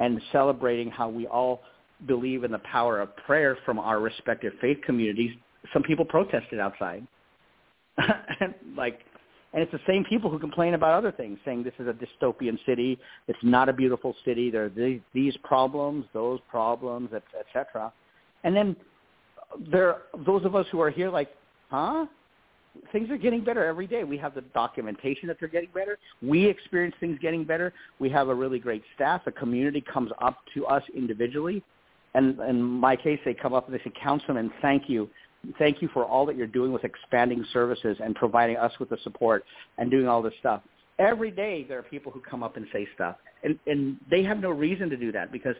and 0.00 0.20
celebrating 0.32 0.90
how 0.90 1.08
we 1.08 1.26
all 1.26 1.62
believe 2.06 2.44
in 2.44 2.52
the 2.52 2.58
power 2.58 3.00
of 3.00 3.16
prayer 3.16 3.56
from 3.64 3.78
our 3.78 3.98
respective 3.98 4.52
faith 4.60 4.76
communities, 4.84 5.30
some 5.72 5.82
people 5.82 6.04
protested 6.04 6.60
outside. 6.60 7.06
and 8.40 8.54
like 8.76 9.00
and 9.52 9.62
it's 9.62 9.72
the 9.72 9.80
same 9.86 10.04
people 10.04 10.30
who 10.30 10.38
complain 10.38 10.74
about 10.74 10.94
other 10.94 11.10
things, 11.10 11.38
saying 11.44 11.64
this 11.64 11.74
is 11.80 11.88
a 11.88 11.94
dystopian 11.94 12.58
city, 12.66 12.98
it's 13.26 13.38
not 13.42 13.68
a 13.68 13.72
beautiful 13.72 14.14
city, 14.24 14.50
there 14.50 14.66
are 14.66 14.68
these, 14.68 15.00
these 15.12 15.36
problems, 15.42 16.04
those 16.12 16.38
problems, 16.48 17.10
etc. 17.12 17.92
And 18.44 18.54
then 18.54 18.76
there 19.70 20.02
those 20.26 20.44
of 20.44 20.54
us 20.54 20.66
who 20.70 20.80
are 20.80 20.90
here 20.90 21.10
like, 21.10 21.30
huh? 21.70 22.06
Things 22.92 23.10
are 23.10 23.16
getting 23.16 23.42
better 23.42 23.64
every 23.64 23.88
day. 23.88 24.04
We 24.04 24.16
have 24.18 24.32
the 24.32 24.42
documentation 24.42 25.26
that 25.26 25.38
they're 25.40 25.48
getting 25.48 25.70
better. 25.74 25.98
We 26.22 26.46
experience 26.46 26.94
things 27.00 27.18
getting 27.20 27.42
better. 27.42 27.72
We 27.98 28.08
have 28.10 28.28
a 28.28 28.34
really 28.34 28.60
great 28.60 28.84
staff. 28.94 29.24
The 29.24 29.32
community 29.32 29.80
comes 29.80 30.12
up 30.20 30.38
to 30.54 30.66
us 30.66 30.84
individually 30.94 31.64
and 32.14 32.38
in 32.40 32.62
my 32.62 32.96
case, 32.96 33.20
they 33.24 33.34
come 33.34 33.54
up 33.54 33.68
and 33.68 33.78
they 33.78 33.82
say, 33.82 33.92
Councilman, 34.02 34.50
thank 34.60 34.88
you. 34.88 35.08
Thank 35.58 35.80
you 35.80 35.88
for 35.94 36.04
all 36.04 36.26
that 36.26 36.36
you're 36.36 36.46
doing 36.46 36.72
with 36.72 36.84
expanding 36.84 37.44
services 37.52 37.96
and 38.02 38.14
providing 38.14 38.56
us 38.56 38.72
with 38.78 38.90
the 38.90 38.98
support 39.04 39.44
and 39.78 39.90
doing 39.90 40.06
all 40.06 40.20
this 40.20 40.34
stuff. 40.40 40.62
Every 40.98 41.30
day 41.30 41.64
there 41.66 41.78
are 41.78 41.82
people 41.82 42.12
who 42.12 42.20
come 42.20 42.42
up 42.42 42.56
and 42.56 42.66
say 42.72 42.86
stuff, 42.94 43.16
and, 43.42 43.58
and 43.66 43.96
they 44.10 44.22
have 44.22 44.38
no 44.38 44.50
reason 44.50 44.90
to 44.90 44.98
do 44.98 45.10
that 45.12 45.32
because, 45.32 45.54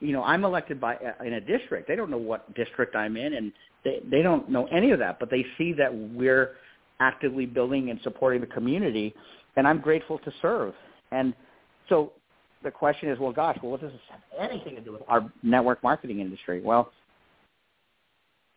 you 0.00 0.12
know, 0.12 0.22
I'm 0.22 0.44
elected 0.44 0.80
by 0.80 0.96
uh, 0.96 1.24
in 1.24 1.34
a 1.34 1.40
district. 1.40 1.88
They 1.88 1.96
don't 1.96 2.10
know 2.10 2.18
what 2.18 2.52
district 2.54 2.96
I'm 2.96 3.16
in, 3.16 3.34
and 3.34 3.52
they 3.84 4.00
they 4.10 4.22
don't 4.22 4.48
know 4.48 4.66
any 4.66 4.90
of 4.90 4.98
that. 4.98 5.18
But 5.18 5.30
they 5.30 5.44
see 5.58 5.72
that 5.74 5.94
we're 5.94 6.52
actively 7.00 7.46
building 7.46 7.90
and 7.90 8.00
supporting 8.02 8.40
the 8.40 8.46
community, 8.46 9.14
and 9.56 9.66
I'm 9.66 9.80
grateful 9.80 10.18
to 10.18 10.32
serve. 10.42 10.74
And 11.12 11.34
so 11.88 12.12
the 12.62 12.70
question 12.70 13.08
is, 13.08 13.18
well, 13.18 13.32
gosh, 13.32 13.58
well, 13.62 13.72
what 13.72 13.80
does 13.80 13.92
this 13.92 14.00
have 14.10 14.50
anything 14.50 14.74
to 14.76 14.80
do 14.80 14.92
with 14.92 15.02
our 15.08 15.30
network 15.42 15.82
marketing 15.82 16.20
industry? 16.20 16.60
Well, 16.62 16.92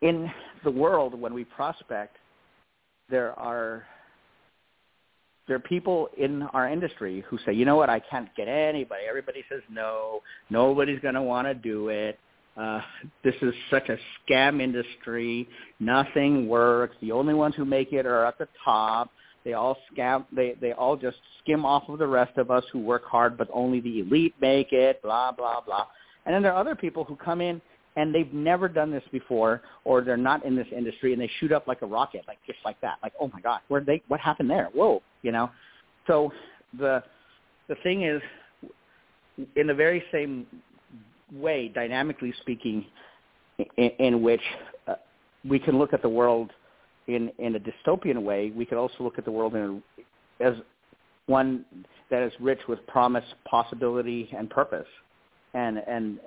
in 0.02 0.30
the 0.62 0.70
world, 0.70 1.18
when 1.18 1.32
we 1.32 1.44
prospect, 1.44 2.16
there 3.08 3.32
are 3.38 3.84
there 5.46 5.56
are 5.56 5.60
people 5.60 6.08
in 6.16 6.42
our 6.54 6.68
industry 6.68 7.24
who 7.28 7.38
say, 7.44 7.52
you 7.52 7.64
know 7.64 7.76
what, 7.76 7.90
I 7.90 8.00
can't 8.00 8.28
get 8.36 8.48
anybody. 8.48 9.02
Everybody 9.08 9.44
says 9.50 9.60
no. 9.70 10.20
Nobody's 10.50 11.00
going 11.00 11.14
to 11.14 11.22
want 11.22 11.46
to 11.46 11.54
do 11.54 11.88
it. 11.88 12.18
Uh, 12.56 12.80
this 13.24 13.34
is 13.42 13.52
such 13.70 13.88
a 13.88 13.98
scam 14.22 14.62
industry. 14.62 15.48
Nothing 15.80 16.48
works. 16.48 16.96
The 17.00 17.12
only 17.12 17.34
ones 17.34 17.54
who 17.56 17.64
make 17.64 17.92
it 17.92 18.06
are 18.06 18.24
at 18.24 18.38
the 18.38 18.48
top. 18.64 19.10
They 19.44 19.52
all 19.52 19.76
scam. 19.92 20.24
They 20.32 20.54
they 20.60 20.72
all 20.72 20.96
just 20.96 21.18
skim 21.42 21.66
off 21.66 21.88
of 21.88 21.98
the 21.98 22.06
rest 22.06 22.38
of 22.38 22.50
us 22.50 22.64
who 22.72 22.78
work 22.78 23.04
hard, 23.04 23.36
but 23.36 23.48
only 23.52 23.80
the 23.80 24.00
elite 24.00 24.34
make 24.40 24.72
it. 24.72 25.02
Blah 25.02 25.32
blah 25.32 25.60
blah. 25.60 25.86
And 26.24 26.34
then 26.34 26.42
there 26.42 26.52
are 26.52 26.60
other 26.60 26.74
people 26.74 27.04
who 27.04 27.16
come 27.16 27.40
in 27.40 27.60
and 27.96 28.14
they've 28.14 28.32
never 28.32 28.68
done 28.68 28.90
this 28.90 29.04
before, 29.12 29.62
or 29.84 30.02
they're 30.02 30.16
not 30.16 30.44
in 30.44 30.56
this 30.56 30.66
industry, 30.76 31.12
and 31.12 31.22
they 31.22 31.30
shoot 31.38 31.52
up 31.52 31.66
like 31.68 31.82
a 31.82 31.86
rocket, 31.86 32.24
like 32.26 32.38
just 32.46 32.58
like 32.64 32.80
that. 32.80 32.98
Like, 33.02 33.12
oh 33.20 33.30
my 33.32 33.40
God, 33.40 33.60
where 33.68 33.80
they? 33.80 34.02
What 34.08 34.20
happened 34.20 34.50
there? 34.50 34.68
Whoa, 34.74 35.02
you 35.22 35.32
know. 35.32 35.50
So 36.06 36.32
the 36.78 37.02
the 37.68 37.76
thing 37.82 38.02
is, 38.02 38.20
in 39.56 39.66
the 39.66 39.74
very 39.74 40.02
same 40.12 40.46
way, 41.32 41.68
dynamically 41.68 42.34
speaking, 42.40 42.84
in, 43.76 43.90
in 43.98 44.22
which 44.22 44.42
uh, 44.86 44.94
we 45.48 45.58
can 45.58 45.78
look 45.78 45.92
at 45.92 46.02
the 46.02 46.08
world 46.08 46.50
in 47.06 47.30
in 47.38 47.54
a 47.54 47.60
dystopian 47.60 48.22
way, 48.22 48.50
we 48.50 48.64
could 48.64 48.78
also 48.78 48.96
look 49.00 49.18
at 49.18 49.24
the 49.24 49.30
world 49.30 49.54
in 49.54 49.82
a, 50.40 50.44
as 50.44 50.54
one 51.26 51.64
that 52.10 52.22
is 52.22 52.32
rich 52.40 52.60
with 52.68 52.84
promise, 52.86 53.24
possibility, 53.48 54.28
and 54.36 54.50
purpose. 54.50 54.86
And 55.54 55.78
and 55.78 56.18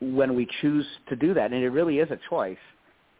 when 0.00 0.34
we 0.34 0.46
choose 0.60 0.86
to 1.08 1.16
do 1.16 1.34
that, 1.34 1.52
and 1.52 1.62
it 1.62 1.70
really 1.70 1.98
is 1.98 2.10
a 2.10 2.18
choice, 2.28 2.58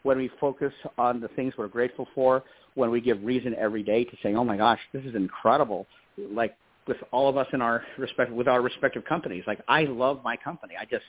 when 0.02 0.16
we 0.16 0.30
focus 0.40 0.72
on 0.96 1.20
the 1.20 1.28
things 1.28 1.52
we're 1.58 1.68
grateful 1.68 2.08
for, 2.14 2.42
when 2.74 2.90
we 2.90 3.00
give 3.00 3.22
reason 3.22 3.54
every 3.58 3.82
day 3.82 4.04
to 4.04 4.16
saying, 4.22 4.36
"Oh 4.36 4.44
my 4.44 4.56
gosh, 4.56 4.80
this 4.92 5.04
is 5.04 5.14
incredible!" 5.14 5.86
Like 6.16 6.56
with 6.86 6.96
all 7.12 7.28
of 7.28 7.36
us 7.36 7.46
in 7.52 7.60
our 7.60 7.84
respect 7.98 8.32
with 8.32 8.48
our 8.48 8.62
respective 8.62 9.04
companies, 9.04 9.44
like 9.46 9.60
I 9.68 9.84
love 9.84 10.22
my 10.24 10.36
company. 10.36 10.74
I 10.80 10.84
just 10.84 11.04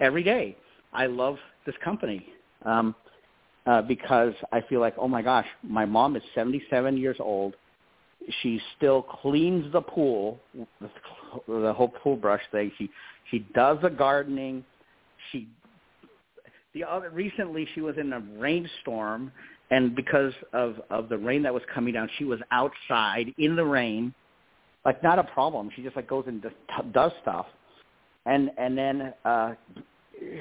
every 0.00 0.22
day 0.22 0.56
I 0.92 1.06
love 1.06 1.38
this 1.64 1.74
company. 1.82 2.26
Um, 2.64 2.94
uh, 3.66 3.82
because 3.82 4.34
I 4.50 4.60
feel 4.62 4.80
like, 4.80 4.94
oh 4.98 5.06
my 5.06 5.22
gosh, 5.22 5.46
my 5.62 5.84
mom 5.84 6.16
is 6.16 6.22
77 6.34 6.96
years 6.96 7.16
old. 7.20 7.54
She 8.42 8.60
still 8.76 9.02
cleans 9.02 9.72
the 9.72 9.80
pool, 9.80 10.40
the 11.48 11.72
whole 11.72 11.88
pool 11.88 12.16
brush 12.16 12.42
thing. 12.52 12.70
She 12.78 12.90
she 13.30 13.40
does 13.54 13.78
the 13.82 13.90
gardening. 13.90 14.64
She 15.30 15.48
the 16.74 16.84
other 16.84 17.10
recently 17.10 17.68
she 17.74 17.80
was 17.80 17.96
in 17.98 18.12
a 18.12 18.20
rainstorm, 18.38 19.30
and 19.70 19.94
because 19.94 20.32
of 20.52 20.80
of 20.90 21.08
the 21.08 21.18
rain 21.18 21.42
that 21.42 21.52
was 21.52 21.62
coming 21.72 21.94
down, 21.94 22.08
she 22.18 22.24
was 22.24 22.40
outside 22.50 23.32
in 23.38 23.56
the 23.56 23.64
rain, 23.64 24.14
like 24.84 25.02
not 25.02 25.18
a 25.18 25.24
problem. 25.24 25.70
She 25.76 25.82
just 25.82 25.96
like 25.96 26.08
goes 26.08 26.24
and 26.26 26.44
does 26.92 27.12
stuff, 27.22 27.46
and 28.26 28.50
and 28.58 28.76
then 28.76 29.14
uh, 29.24 29.54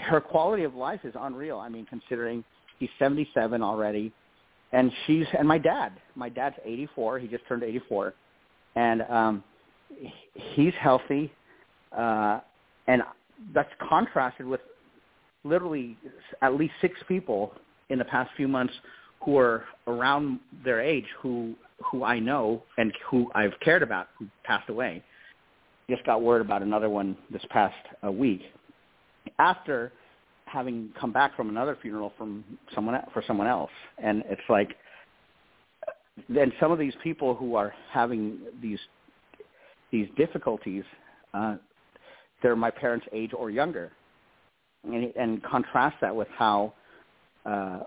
her 0.04 0.22
quality 0.22 0.64
of 0.64 0.76
life 0.76 1.02
is 1.04 1.14
unreal. 1.18 1.58
I 1.58 1.70
mean, 1.70 1.86
considering 1.86 2.44
He's 2.82 2.90
77 2.98 3.62
already, 3.62 4.12
and 4.74 4.92
she's 5.06 5.28
and 5.38 5.48
my 5.48 5.60
dad. 5.60 5.92
My 6.16 6.30
dad's 6.30 6.56
84. 6.66 7.20
He 7.20 7.28
just 7.28 7.46
turned 7.48 7.62
84, 7.62 8.16
and 8.76 9.04
um, 9.04 9.44
he's 10.56 10.74
healthy, 10.80 11.32
uh, 11.96 12.40
and 12.88 13.04
that's 13.54 13.72
contrasted 13.88 14.46
with 14.46 14.62
literally 15.44 15.98
at 16.42 16.56
least 16.56 16.74
six 16.82 17.00
people 17.08 17.54
in 17.90 18.00
the 18.00 18.06
past 18.06 18.30
few 18.38 18.48
months 18.48 18.74
who 19.24 19.38
are 19.38 19.66
around 19.88 20.40
their 20.64 20.82
age 20.82 21.06
who 21.22 21.56
who 21.90 22.04
I 22.04 22.20
know 22.20 22.64
and 22.78 22.94
who 23.10 23.32
I've 23.34 23.60
cared 23.64 23.84
about 23.84 24.08
who 24.18 24.28
passed 24.44 24.70
away. 24.70 25.04
Just 25.90 26.06
got 26.06 26.22
word 26.22 26.42
about 26.42 26.62
another 26.62 26.90
one 26.90 27.18
this 27.32 27.44
past 27.50 27.76
uh, 28.06 28.12
week. 28.12 28.42
After 29.40 29.92
having 30.46 30.90
come 31.00 31.12
back 31.12 31.36
from 31.36 31.50
another 31.50 31.78
funeral 31.82 32.14
from 32.18 32.44
someone 32.74 33.00
for 33.14 33.24
someone 33.26 33.48
else, 33.48 33.72
and 33.98 34.24
it's 34.30 34.42
like, 34.50 34.76
then 36.30 36.52
some 36.60 36.72
of 36.72 36.80
these 36.80 36.94
people 37.04 37.36
who 37.36 37.56
are 37.56 37.74
having 37.92 38.40
these 38.62 38.80
these 39.92 40.08
difficulties, 40.18 40.84
uh, 41.34 41.56
they're 42.42 42.56
my 42.56 42.72
parents' 42.72 43.06
age 43.12 43.32
or 43.38 43.50
younger, 43.50 43.92
and, 44.84 45.14
and 45.16 45.44
contrast 45.44 45.98
that 46.02 46.16
with 46.16 46.28
how 46.38 46.74
uh, 47.46 47.80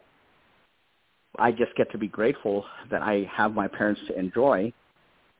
I 1.38 1.50
just 1.50 1.74
get 1.76 1.90
to 1.92 1.98
be 1.98 2.08
grateful 2.08 2.64
that 2.90 3.02
I 3.02 3.28
have 3.32 3.54
my 3.54 3.68
parents 3.68 4.00
to 4.08 4.18
enjoy, 4.18 4.72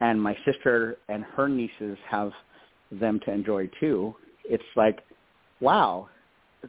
and 0.01 0.21
my 0.21 0.37
sister 0.45 0.97
and 1.09 1.25
her 1.37 1.49
nieces 1.49 1.97
have 2.09 2.33
them 2.91 3.21
to 3.25 3.33
enjoy 3.33 3.71
too. 3.81 4.15
It's 4.45 4.63
like, 4.77 5.01
wow, 5.61 6.09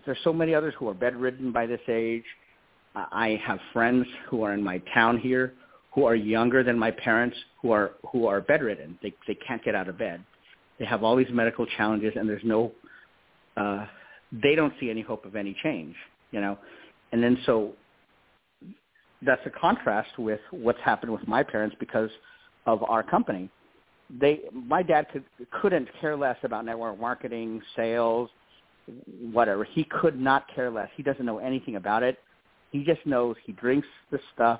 there's 0.06 0.18
so 0.24 0.34
many 0.34 0.54
others 0.54 0.74
who 0.78 0.88
are 0.88 0.94
bedridden 0.94 1.52
by 1.52 1.66
this 1.66 1.82
age. 1.88 2.24
I 2.96 3.40
have 3.46 3.60
friends 3.74 4.06
who 4.30 4.44
are 4.44 4.54
in 4.54 4.64
my 4.64 4.82
town 4.94 5.18
here 5.20 5.54
who 5.96 6.06
are 6.06 6.16
younger 6.16 6.62
than 6.62 6.78
my 6.78 6.92
parents 6.92 7.38
who 7.62 7.72
are 7.72 7.94
who 8.12 8.28
are 8.28 8.42
bedridden. 8.42 9.00
They 9.02 9.14
they 9.28 9.36
can't 9.36 9.64
get 9.64 9.76
out 9.76 9.88
of 9.88 9.98
bed. 9.98 10.24
They 10.80 10.86
have 10.86 11.04
all 11.04 11.16
these 11.16 11.28
medical 11.32 11.66
challenges, 11.66 12.14
and 12.16 12.28
there's 12.28 12.44
no. 12.44 12.72
Uh, 13.56 13.86
they 14.44 14.56
don't 14.56 14.74
see 14.80 14.90
any 14.90 15.02
hope 15.02 15.26
of 15.26 15.36
any 15.36 15.56
change, 15.64 15.96
you 16.32 16.42
know, 16.42 16.58
and 17.12 17.24
then 17.24 17.38
so 17.46 17.74
that's 19.22 19.42
a 19.46 19.50
contrast 19.50 20.18
with 20.18 20.40
what's 20.52 20.80
happened 20.84 21.12
with 21.12 21.28
my 21.28 21.44
parents 21.44 21.76
because 21.80 22.10
of 22.66 22.84
our 22.84 23.04
company. 23.04 23.50
They, 24.20 24.42
my 24.54 24.84
dad 24.84 25.08
could, 25.12 25.24
couldn't 25.62 25.90
care 26.00 26.16
less 26.16 26.38
about 26.44 26.66
network 26.66 27.00
marketing, 27.00 27.62
sales, 27.76 28.30
whatever. 29.32 29.64
He 29.64 29.86
could 29.86 30.20
not 30.20 30.46
care 30.54 30.70
less. 30.70 30.90
He 30.96 31.04
doesn't 31.04 31.26
know 31.26 31.40
anything 31.40 31.76
about 31.76 32.04
it. 32.04 32.20
He 32.72 32.84
just 32.84 33.04
knows 33.06 33.36
he 33.46 33.54
drinks 33.54 33.88
the 34.12 34.20
stuff 34.34 34.60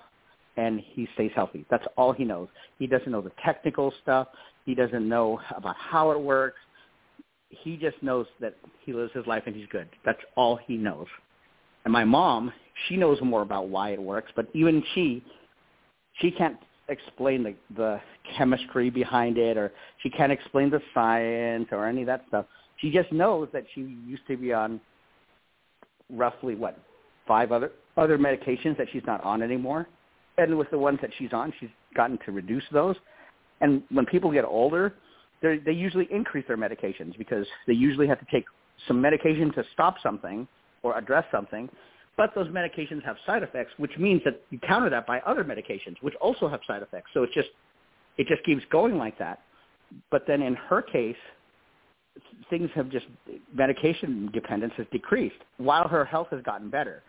and 0.58 0.82
he 0.94 1.08
stays 1.14 1.32
healthy. 1.36 1.66
That's 1.70 1.86
all 1.98 2.14
he 2.14 2.24
knows. 2.24 2.48
He 2.80 2.88
doesn't 2.88 3.12
know 3.12 3.22
the 3.22 3.32
technical 3.44 3.94
stuff. 4.02 4.28
He 4.66 4.76
doesn't 4.76 5.08
know 5.08 5.40
about 5.56 5.76
how 5.78 6.12
it 6.12 6.20
works. 6.20 6.58
he 7.50 7.78
just 7.78 8.02
knows 8.02 8.26
that 8.42 8.56
he 8.84 8.94
lives 8.94 9.12
his 9.14 9.26
life 9.28 9.44
and 9.46 9.56
he's 9.56 9.68
good. 9.72 9.88
That's 10.04 10.20
all 10.36 10.58
he 10.68 10.76
knows. 10.78 11.08
And 11.84 11.94
my 11.94 12.04
mom, 12.04 12.52
she 12.88 12.98
knows 12.98 13.20
more 13.22 13.42
about 13.44 13.70
why 13.70 13.92
it 13.92 14.02
works, 14.02 14.32
but 14.36 14.48
even 14.54 14.84
she, 14.94 15.24
she 16.20 16.32
can't 16.32 16.58
explain 16.88 17.44
the 17.44 17.56
the 17.76 18.00
chemistry 18.38 18.90
behind 18.90 19.38
it, 19.38 19.58
or 19.58 19.72
she 20.02 20.10
can't 20.10 20.32
explain 20.32 20.70
the 20.70 20.82
science 20.94 21.68
or 21.72 21.88
any 21.88 22.02
of 22.02 22.08
that 22.08 22.26
stuff. 22.28 22.46
She 22.78 22.92
just 22.92 23.12
knows 23.12 23.48
that 23.54 23.64
she 23.74 23.82
used 24.06 24.26
to 24.28 24.38
be 24.38 24.54
on 24.54 24.82
roughly 26.10 26.56
what 26.56 26.78
five 27.28 27.52
other 27.52 27.72
other 27.98 28.18
medications 28.18 28.78
that 28.78 28.88
she's 28.92 29.04
not 29.06 29.24
on 29.24 29.42
anymore, 29.42 29.88
and 30.38 30.58
with 30.58 30.70
the 30.72 30.78
ones 30.78 31.00
that 31.02 31.12
she's 31.18 31.34
on, 31.34 31.54
she's 31.60 31.70
gotten 31.96 32.20
to 32.26 32.32
reduce 32.32 32.64
those. 32.72 32.96
And 33.62 33.84
when 33.90 34.06
people 34.06 34.32
get 34.32 34.46
older, 34.46 34.96
they 35.42 35.72
usually 35.72 36.08
increase 36.12 36.46
their 36.48 36.58
medications 36.58 37.18
because 37.18 37.46
they 37.68 37.74
usually 37.74 38.08
have 38.08 38.20
to 38.20 38.26
take 38.32 38.46
some 38.88 39.00
medication 39.00 39.52
to 39.54 39.64
stop 39.74 39.96
something 40.02 40.48
or 40.84 40.98
address 40.98 41.26
something. 41.32 41.70
But 42.18 42.34
those 42.34 42.48
medications 42.48 43.04
have 43.04 43.18
side 43.26 43.44
effects, 43.44 43.72
which 43.78 43.92
means 43.98 44.22
that 44.24 44.42
you 44.50 44.60
counter 44.60 44.90
that 44.90 45.06
by 45.06 45.20
other 45.22 45.44
medications, 45.44 45.96
which 46.02 46.16
also 46.16 46.48
have 46.48 46.62
side 46.66 46.82
effects. 46.82 47.12
So 47.14 47.24
it 47.24 47.32
just 47.34 47.50
it 48.18 48.28
just 48.28 48.44
keeps 48.44 48.64
going 48.72 48.98
like 48.98 49.18
that. 49.20 49.42
But 50.10 50.24
then 50.26 50.42
in 50.42 50.56
her 50.56 50.82
case, 50.82 51.18
things 52.50 52.70
have 52.74 52.90
just 52.90 53.06
medication 53.54 54.30
dependence 54.34 54.74
has 54.78 54.88
decreased 54.92 55.36
while 55.58 55.88
her 55.88 56.06
health 56.06 56.28
has 56.32 56.42
gotten 56.44 56.70
better. 56.70 57.04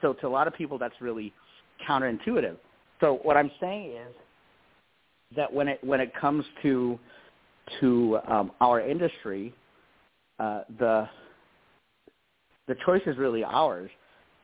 So 0.00 0.12
to 0.14 0.26
a 0.26 0.28
lot 0.28 0.46
of 0.46 0.54
people, 0.54 0.78
that's 0.78 0.94
really 1.00 1.32
counterintuitive. 1.88 2.56
So 3.00 3.18
what 3.22 3.36
I'm 3.36 3.50
saying 3.60 3.92
is 3.92 4.14
that 5.36 5.52
when 5.52 5.68
it 5.68 5.82
when 5.84 6.00
it 6.00 6.12
comes 6.14 6.44
to 6.62 6.98
to 7.80 8.18
um, 8.28 8.52
our 8.60 8.80
industry, 8.80 9.54
uh, 10.38 10.62
the 10.78 11.08
the 12.68 12.76
choice 12.84 13.02
is 13.06 13.16
really 13.16 13.44
ours 13.44 13.90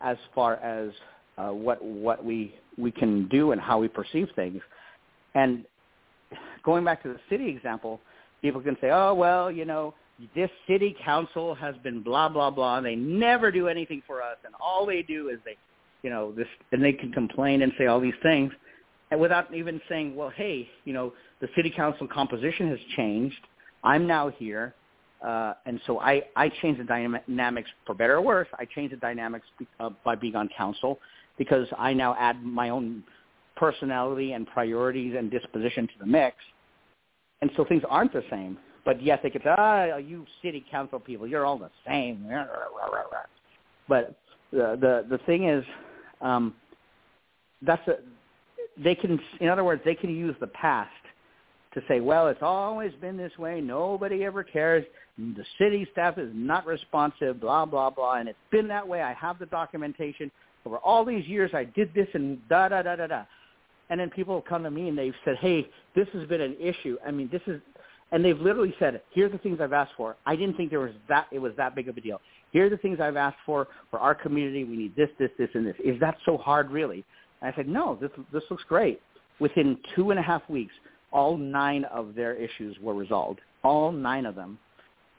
as 0.01 0.17
far 0.35 0.57
as 0.57 0.91
uh, 1.37 1.51
what 1.51 1.83
what 1.83 2.25
we 2.25 2.55
we 2.77 2.91
can 2.91 3.29
do 3.29 3.53
and 3.53 3.61
how 3.61 3.79
we 3.79 3.89
perceive 3.89 4.29
things. 4.37 4.61
And 5.35 5.65
going 6.65 6.85
back 6.85 7.03
to 7.03 7.09
the 7.09 7.21
city 7.29 7.49
example, 7.49 8.01
people 8.43 8.61
can 8.61 8.77
say, 8.81 8.91
"Oh 8.91 9.15
well, 9.15 9.51
you 9.51 9.65
know, 9.65 9.95
this 10.35 10.51
city 10.67 10.97
council 11.05 11.55
has 11.55 11.75
been 11.83 12.03
blah 12.03 12.29
blah 12.29 12.51
blah, 12.51 12.79
and 12.79 12.87
they 12.87 12.97
never 12.97 13.51
do 13.51 13.69
anything 13.69 14.03
for 14.07 14.23
us, 14.23 14.37
and 14.45 14.55
all 14.61 14.87
they 14.87 15.03
do 15.03 15.29
is 15.29 15.39
they, 15.45 15.57
you 16.03 16.11
know, 16.11 16.33
this, 16.33 16.49
and 16.73 16.83
they 16.83 16.93
can 16.93 17.13
complain 17.13 17.63
and 17.63 17.73
say 17.79 17.87
all 17.87 18.01
these 18.01 18.15
things." 18.23 18.53
And 19.11 19.21
without 19.21 19.53
even 19.55 19.81
saying, 19.89 20.15
well, 20.15 20.31
hey, 20.31 20.69
you 20.85 20.93
know, 20.93 21.13
the 21.41 21.49
city 21.57 21.71
council 21.71 22.07
composition 22.07 22.69
has 22.69 22.79
changed. 22.97 23.41
I'm 23.85 24.07
now 24.07 24.29
here. 24.29 24.75
Uh, 25.25 25.55
and 25.67 25.81
so 25.87 25.99
I, 25.99 26.23
I 26.37 26.49
changed 26.63 26.81
the 26.81 26.85
dynamics 26.85 27.71
for 27.87 27.95
better 27.95 28.17
or 28.17 28.23
worse. 28.23 28.49
I 28.59 28.67
changed 28.67 28.93
the 28.93 28.99
dynamics 28.99 29.47
uh, 29.81 29.91
by 30.05 30.15
being 30.15 30.37
on 30.37 30.49
council 30.57 30.99
because 31.39 31.67
I 31.77 31.93
now 31.93 32.15
add 32.19 32.43
my 32.43 32.69
own 32.69 33.03
personality 33.57 34.33
and 34.33 34.47
priorities 34.47 35.15
and 35.17 35.31
disposition 35.31 35.87
to 35.89 35.93
the 36.01 36.07
mix. 36.07 36.37
And 37.41 37.51
so 37.57 37.65
things 37.65 37.83
aren't 37.89 38.13
the 38.13 38.23
same. 38.31 38.59
But 38.85 39.03
yet 39.03 39.21
they 39.23 39.31
could 39.31 39.43
say, 39.43 39.55
ah, 39.57 39.97
you 39.97 40.25
city 40.43 40.65
council 40.71 40.99
people, 40.99 41.27
you're 41.27 41.45
all 41.45 41.59
the 41.59 41.71
same. 41.87 42.25
But 43.89 44.17
the 44.51 44.79
the, 44.81 45.07
the 45.11 45.19
thing 45.27 45.49
is, 45.49 45.65
um, 46.21 46.55
that's 47.63 47.87
a, 47.89 47.97
they 48.83 48.95
can, 48.95 49.21
in 49.41 49.49
other 49.49 49.65
words, 49.65 49.83
they 49.85 49.95
can 49.95 50.11
use 50.11 50.37
the 50.41 50.47
past 50.49 50.91
to 51.75 51.83
say, 51.89 52.01
well, 52.01 52.29
it's 52.29 52.43
always 52.43 52.93
been 53.01 53.17
this 53.17 53.37
way. 53.39 53.61
Nobody 53.61 54.25
ever 54.25 54.43
cares. 54.43 54.85
The 55.19 55.45
city 55.59 55.87
staff 55.93 56.17
is 56.19 56.31
not 56.35 56.67
responsive, 56.67 57.41
blah, 57.41 57.67
blah, 57.67 57.91
blah. 57.91 58.15
And 58.15 58.29
it's 58.29 58.39
been 58.51 58.69
that 58.69 58.87
way. 58.87 59.03
I 59.03 59.13
have 59.15 59.39
the 59.39 59.47
documentation. 59.47 60.31
Over 60.65 60.79
all 60.79 61.05
these 61.05 61.27
years, 61.27 61.51
I 61.55 61.65
did 61.65 61.93
this 61.95 62.09
and 62.15 62.47
da, 62.49 62.69
da, 62.69 62.83
da, 62.83 62.97
da, 62.97 63.07
da. 63.07 63.25
And 63.91 64.01
then 64.01 64.11
people 64.11 64.35
have 64.37 64.45
come 64.45 64.63
to 64.63 64.71
me 64.71 64.89
and 64.89 64.99
they've 64.99 65.15
said, 65.25 65.37
hey, 65.41 65.69
this 65.95 66.07
has 66.13 66.27
been 66.29 66.41
an 66.41 66.57
issue. 66.61 66.97
I 67.07 67.11
mean, 67.11 67.29
this 67.33 67.43
is, 67.47 67.61
and 68.13 68.25
they've 68.25 68.39
literally 68.39 68.75
said, 68.79 69.01
here's 69.13 69.33
the 69.33 69.39
things 69.39 69.61
I've 69.61 69.73
asked 69.73 69.93
for. 69.97 70.17
I 70.27 70.37
didn't 70.37 70.57
think 70.57 70.71
there 70.71 70.81
was 70.81 70.93
that, 71.09 71.27
it 71.33 71.39
was 71.39 71.53
that 71.57 71.75
big 71.75 71.89
of 71.89 71.97
a 71.97 72.01
deal. 72.01 72.21
Here 72.53 72.67
are 72.67 72.71
the 72.71 72.77
things 72.79 72.99
I've 73.01 73.17
asked 73.17 73.39
for 73.45 73.69
for 73.91 73.99
our 73.99 74.15
community. 74.15 74.65
We 74.65 74.77
need 74.77 74.97
this, 74.97 75.11
this, 75.19 75.31
this, 75.39 75.51
and 75.55 75.67
this. 75.67 75.77
Is 75.85 76.01
that 76.01 76.17
so 76.25 76.39
hard, 76.39 76.71
really? 76.71 77.05
And 77.41 77.53
I 77.53 77.57
said, 77.57 77.69
no, 77.69 77.97
this, 78.01 78.11
this 78.33 78.43
looks 78.51 78.65
great. 78.69 79.01
Within 79.41 79.79
two 79.95 80.11
and 80.11 80.19
a 80.19 80.23
half 80.23 80.43
weeks, 80.49 80.73
all 81.13 81.37
nine 81.37 81.85
of 81.85 82.15
their 82.15 82.35
issues 82.35 82.77
were 82.81 82.95
resolved. 82.95 83.41
All 83.63 83.93
nine 83.93 84.27
of 84.27 84.35
them 84.35 84.59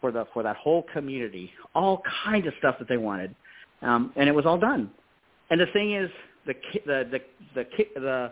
for 0.02 0.12
the 0.12 0.26
for 0.34 0.44
that 0.44 0.56
whole 0.56 0.86
community. 0.94 1.52
All 1.76 2.02
kinds 2.24 2.48
of 2.48 2.54
stuff 2.60 2.76
that 2.80 2.88
they 2.88 2.98
wanted, 2.98 3.36
um, 3.82 4.14
and 4.16 4.30
it 4.30 4.36
was 4.36 4.46
all 4.46 4.58
done. 4.58 4.92
And 5.50 5.60
the 5.60 5.66
thing 5.68 5.94
is, 5.94 6.10
the 6.46 6.54
the 6.86 7.10
the 7.12 7.22
the 7.56 7.66
the, 7.96 8.32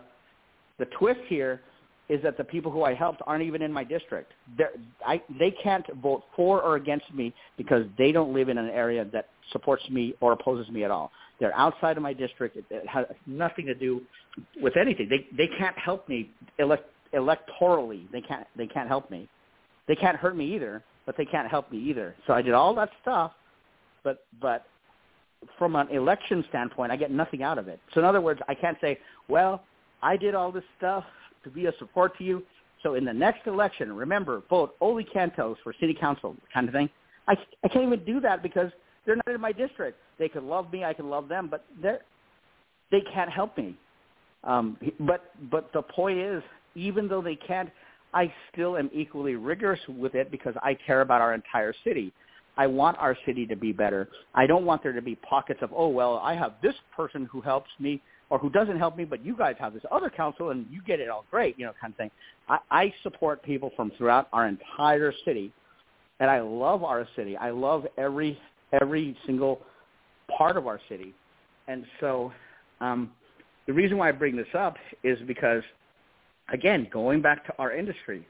the 0.78 0.84
twist 0.98 1.20
here 1.26 1.60
is 2.08 2.22
that 2.22 2.38
the 2.38 2.44
people 2.44 2.72
who 2.72 2.84
I 2.84 2.94
helped 2.94 3.20
aren't 3.26 3.44
even 3.44 3.60
in 3.60 3.70
my 3.70 3.84
district. 3.84 4.32
They're, 4.56 4.72
I, 5.06 5.20
they 5.38 5.50
can't 5.50 5.84
vote 6.02 6.24
for 6.34 6.62
or 6.62 6.76
against 6.76 7.12
me 7.12 7.34
because 7.58 7.84
they 7.98 8.12
don't 8.12 8.32
live 8.32 8.48
in 8.48 8.56
an 8.56 8.70
area 8.70 9.04
that 9.12 9.28
supports 9.52 9.82
me 9.90 10.14
or 10.20 10.32
opposes 10.32 10.70
me 10.70 10.84
at 10.84 10.90
all. 10.90 11.10
They're 11.40 11.56
outside 11.56 11.96
of 11.96 12.02
my 12.02 12.12
district. 12.12 12.56
It, 12.56 12.64
it 12.70 12.86
has 12.88 13.06
nothing 13.26 13.66
to 13.66 13.74
do 13.74 14.02
with 14.60 14.76
anything. 14.76 15.08
They 15.08 15.26
they 15.36 15.48
can't 15.58 15.78
help 15.78 16.08
me 16.08 16.30
elect, 16.58 16.84
electorally. 17.14 18.10
They 18.10 18.20
can't 18.20 18.46
they 18.56 18.66
can't 18.66 18.88
help 18.88 19.10
me. 19.10 19.28
They 19.86 19.94
can't 19.94 20.16
hurt 20.16 20.36
me 20.36 20.54
either, 20.54 20.82
but 21.06 21.16
they 21.16 21.24
can't 21.24 21.48
help 21.48 21.70
me 21.70 21.78
either. 21.78 22.14
So 22.26 22.32
I 22.32 22.42
did 22.42 22.54
all 22.54 22.74
that 22.74 22.90
stuff, 23.02 23.32
but 24.02 24.24
but 24.40 24.66
from 25.58 25.76
an 25.76 25.88
election 25.88 26.44
standpoint, 26.48 26.90
I 26.90 26.96
get 26.96 27.10
nothing 27.10 27.42
out 27.42 27.58
of 27.58 27.68
it. 27.68 27.80
So 27.94 28.00
in 28.00 28.06
other 28.06 28.20
words, 28.20 28.40
I 28.48 28.54
can't 28.54 28.76
say, 28.80 28.98
well, 29.28 29.62
I 30.02 30.16
did 30.16 30.34
all 30.34 30.50
this 30.50 30.64
stuff 30.76 31.04
to 31.44 31.50
be 31.50 31.66
a 31.66 31.72
support 31.78 32.16
to 32.18 32.24
you. 32.24 32.42
So 32.82 32.94
in 32.94 33.04
the 33.04 33.12
next 33.12 33.46
election, 33.46 33.92
remember, 33.92 34.42
vote 34.50 34.74
Ollie 34.80 35.06
Cantos 35.14 35.56
for 35.62 35.72
city 35.80 35.96
council 35.98 36.36
kind 36.52 36.68
of 36.68 36.74
thing. 36.74 36.88
I, 37.26 37.36
I 37.64 37.68
can't 37.68 37.84
even 37.86 38.04
do 38.04 38.20
that 38.20 38.42
because 38.42 38.70
they're 39.04 39.16
not 39.16 39.34
in 39.34 39.40
my 39.40 39.52
district. 39.52 39.98
They 40.18 40.28
could 40.28 40.42
love 40.42 40.72
me, 40.72 40.84
I 40.84 40.92
can 40.92 41.08
love 41.08 41.28
them, 41.28 41.48
but 41.50 41.64
they're 41.80 42.00
they 42.90 43.02
can't 43.12 43.30
help 43.30 43.56
me. 43.56 43.76
Um, 44.44 44.76
but 45.00 45.32
but 45.50 45.70
the 45.72 45.82
point 45.82 46.18
is, 46.18 46.42
even 46.74 47.08
though 47.08 47.22
they 47.22 47.36
can't, 47.36 47.70
I 48.14 48.32
still 48.52 48.76
am 48.76 48.90
equally 48.92 49.34
rigorous 49.34 49.80
with 49.88 50.14
it 50.14 50.30
because 50.30 50.54
I 50.62 50.74
care 50.86 51.00
about 51.00 51.20
our 51.20 51.34
entire 51.34 51.74
city. 51.84 52.12
I 52.56 52.66
want 52.66 52.98
our 52.98 53.16
city 53.24 53.46
to 53.46 53.56
be 53.56 53.72
better. 53.72 54.08
I 54.34 54.46
don't 54.46 54.64
want 54.64 54.82
there 54.82 54.92
to 54.92 55.02
be 55.02 55.14
pockets 55.16 55.60
of, 55.62 55.70
oh, 55.74 55.88
well, 55.88 56.20
I 56.24 56.34
have 56.34 56.54
this 56.60 56.74
person 56.94 57.28
who 57.30 57.40
helps 57.40 57.70
me 57.78 58.02
or 58.30 58.38
who 58.38 58.50
doesn't 58.50 58.78
help 58.78 58.96
me, 58.96 59.04
but 59.04 59.24
you 59.24 59.36
guys 59.36 59.54
have 59.60 59.74
this 59.74 59.84
other 59.92 60.10
council 60.10 60.50
and 60.50 60.66
you 60.68 60.82
get 60.82 60.98
it 60.98 61.08
all 61.08 61.24
great, 61.30 61.56
you 61.58 61.64
know, 61.64 61.72
kind 61.80 61.92
of 61.92 61.96
thing. 61.96 62.10
I, 62.48 62.58
I 62.70 62.94
support 63.04 63.42
people 63.44 63.70
from 63.76 63.92
throughout 63.96 64.28
our 64.32 64.48
entire 64.48 65.14
city, 65.24 65.52
and 66.18 66.28
I 66.28 66.40
love 66.40 66.82
our 66.82 67.06
city. 67.14 67.36
I 67.36 67.50
love 67.50 67.86
every 67.96 68.38
every 68.72 69.16
single 69.24 69.60
part 70.36 70.56
of 70.56 70.66
our 70.66 70.80
city. 70.88 71.14
And 71.66 71.84
so 72.00 72.32
um, 72.80 73.10
the 73.66 73.72
reason 73.72 73.98
why 73.98 74.08
I 74.08 74.12
bring 74.12 74.36
this 74.36 74.46
up 74.54 74.76
is 75.04 75.18
because, 75.26 75.62
again, 76.52 76.88
going 76.92 77.20
back 77.20 77.44
to 77.46 77.54
our 77.58 77.72
industry, 77.72 78.26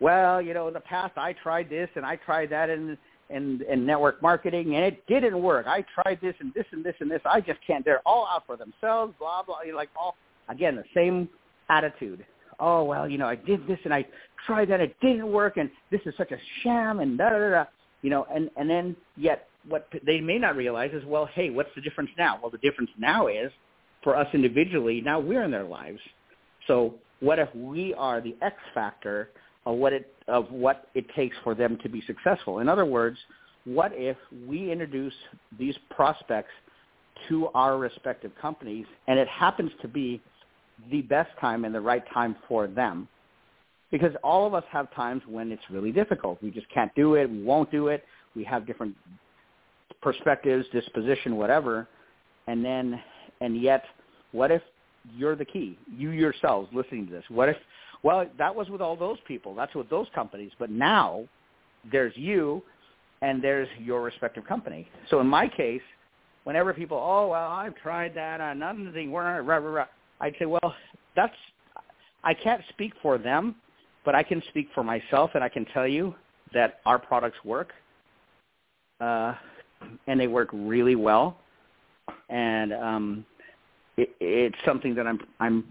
well, 0.00 0.40
you 0.40 0.54
know, 0.54 0.68
in 0.68 0.74
the 0.74 0.80
past 0.80 1.12
I 1.16 1.34
tried 1.34 1.68
this 1.68 1.88
and 1.96 2.06
I 2.06 2.16
tried 2.16 2.50
that 2.50 2.70
in, 2.70 2.96
in, 3.30 3.62
in 3.70 3.84
network 3.84 4.22
marketing 4.22 4.76
and 4.76 4.84
it 4.84 5.06
didn't 5.06 5.40
work. 5.40 5.66
I 5.66 5.84
tried 5.94 6.20
this 6.22 6.34
and 6.40 6.54
this 6.54 6.66
and 6.70 6.84
this 6.84 6.94
and 7.00 7.10
this. 7.10 7.20
I 7.24 7.40
just 7.40 7.58
can't. 7.66 7.84
They're 7.84 8.02
all 8.06 8.26
out 8.32 8.44
for 8.46 8.56
themselves, 8.56 9.14
blah, 9.18 9.42
blah. 9.42 9.62
You 9.66 9.74
like 9.74 9.90
all, 10.00 10.16
again, 10.48 10.76
the 10.76 10.84
same 10.94 11.28
attitude. 11.68 12.24
Oh, 12.60 12.84
well, 12.84 13.08
you 13.08 13.18
know, 13.18 13.28
I 13.28 13.34
did 13.34 13.66
this 13.66 13.78
and 13.84 13.92
I 13.92 14.06
tried 14.46 14.70
that. 14.70 14.80
It 14.80 14.96
didn't 15.00 15.30
work 15.30 15.56
and 15.56 15.70
this 15.90 16.00
is 16.06 16.14
such 16.16 16.30
a 16.32 16.38
sham 16.62 17.00
and 17.00 17.18
da, 17.18 17.30
da, 17.30 17.38
da, 17.38 17.50
da. 17.50 17.64
You 18.02 18.10
know, 18.10 18.26
and, 18.32 18.48
and 18.56 18.70
then 18.70 18.96
yet 19.16 19.47
what 19.68 19.88
they 20.06 20.20
may 20.20 20.38
not 20.38 20.56
realize 20.56 20.90
is, 20.92 21.04
well, 21.04 21.26
hey, 21.26 21.50
what's 21.50 21.70
the 21.74 21.80
difference 21.80 22.10
now? 22.18 22.38
Well, 22.40 22.50
the 22.50 22.58
difference 22.58 22.90
now 22.98 23.26
is 23.28 23.50
for 24.02 24.16
us 24.16 24.28
individually, 24.32 25.00
now 25.00 25.20
we're 25.20 25.42
in 25.42 25.50
their 25.50 25.64
lives. 25.64 26.00
So 26.66 26.94
what 27.20 27.38
if 27.38 27.48
we 27.54 27.94
are 27.94 28.20
the 28.20 28.36
X 28.42 28.56
factor 28.74 29.30
of 29.66 29.76
what 29.76 29.92
it 29.92 30.12
of 30.28 30.50
what 30.50 30.88
it 30.94 31.06
takes 31.14 31.36
for 31.42 31.54
them 31.54 31.78
to 31.82 31.88
be 31.88 32.02
successful? 32.06 32.60
In 32.60 32.68
other 32.68 32.84
words, 32.84 33.18
what 33.64 33.92
if 33.94 34.16
we 34.46 34.70
introduce 34.70 35.14
these 35.58 35.74
prospects 35.90 36.50
to 37.28 37.48
our 37.48 37.78
respective 37.78 38.30
companies 38.40 38.86
and 39.08 39.18
it 39.18 39.28
happens 39.28 39.70
to 39.82 39.88
be 39.88 40.20
the 40.90 41.02
best 41.02 41.30
time 41.40 41.64
and 41.64 41.74
the 41.74 41.80
right 41.80 42.04
time 42.12 42.36
for 42.46 42.66
them? 42.66 43.08
Because 43.90 44.12
all 44.22 44.46
of 44.46 44.54
us 44.54 44.64
have 44.70 44.92
times 44.94 45.22
when 45.26 45.50
it's 45.50 45.62
really 45.70 45.92
difficult. 45.92 46.42
We 46.42 46.50
just 46.50 46.68
can't 46.70 46.94
do 46.94 47.14
it. 47.14 47.28
We 47.28 47.42
won't 47.42 47.70
do 47.70 47.88
it. 47.88 48.04
We 48.36 48.44
have 48.44 48.66
different 48.66 48.94
perspectives, 50.00 50.66
disposition, 50.72 51.36
whatever, 51.36 51.88
and 52.46 52.64
then 52.64 53.00
and 53.40 53.60
yet, 53.60 53.84
what 54.32 54.50
if 54.50 54.62
you're 55.16 55.36
the 55.36 55.44
key, 55.44 55.78
you 55.96 56.10
yourselves 56.10 56.68
listening 56.72 57.06
to 57.06 57.12
this? 57.12 57.24
What 57.28 57.48
if, 57.48 57.56
well, 58.02 58.26
that 58.38 58.54
was 58.54 58.68
with 58.68 58.80
all 58.80 58.96
those 58.96 59.18
people, 59.26 59.54
that's 59.54 59.74
with 59.74 59.88
those 59.88 60.06
companies, 60.14 60.52
but 60.58 60.70
now 60.70 61.24
there's 61.90 62.16
you, 62.16 62.62
and 63.22 63.42
there's 63.42 63.68
your 63.80 64.02
respective 64.02 64.44
company. 64.46 64.88
So 65.10 65.20
in 65.20 65.26
my 65.26 65.48
case, 65.48 65.82
whenever 66.44 66.72
people, 66.72 66.98
oh 66.98 67.28
well, 67.28 67.50
I've 67.50 67.74
tried 67.76 68.14
that, 68.14 68.40
uh, 68.40 68.54
nothing, 68.54 69.12
rah, 69.12 69.86
I'd 70.20 70.34
say, 70.38 70.46
well, 70.46 70.74
that's 71.16 71.34
I 72.24 72.34
can't 72.34 72.62
speak 72.70 72.92
for 73.00 73.18
them, 73.18 73.54
but 74.04 74.14
I 74.14 74.22
can 74.22 74.42
speak 74.48 74.68
for 74.74 74.82
myself, 74.82 75.30
and 75.34 75.44
I 75.44 75.48
can 75.48 75.64
tell 75.66 75.86
you 75.86 76.14
that 76.52 76.80
our 76.86 76.98
products 76.98 77.38
work, 77.44 77.72
uh, 79.00 79.34
and 80.06 80.18
they 80.18 80.26
work 80.26 80.48
really 80.52 80.96
well, 80.96 81.38
and 82.28 82.72
um, 82.72 83.26
it, 83.96 84.10
it's 84.20 84.56
something 84.64 84.94
that 84.94 85.06
I'm 85.06 85.20
I'm 85.40 85.64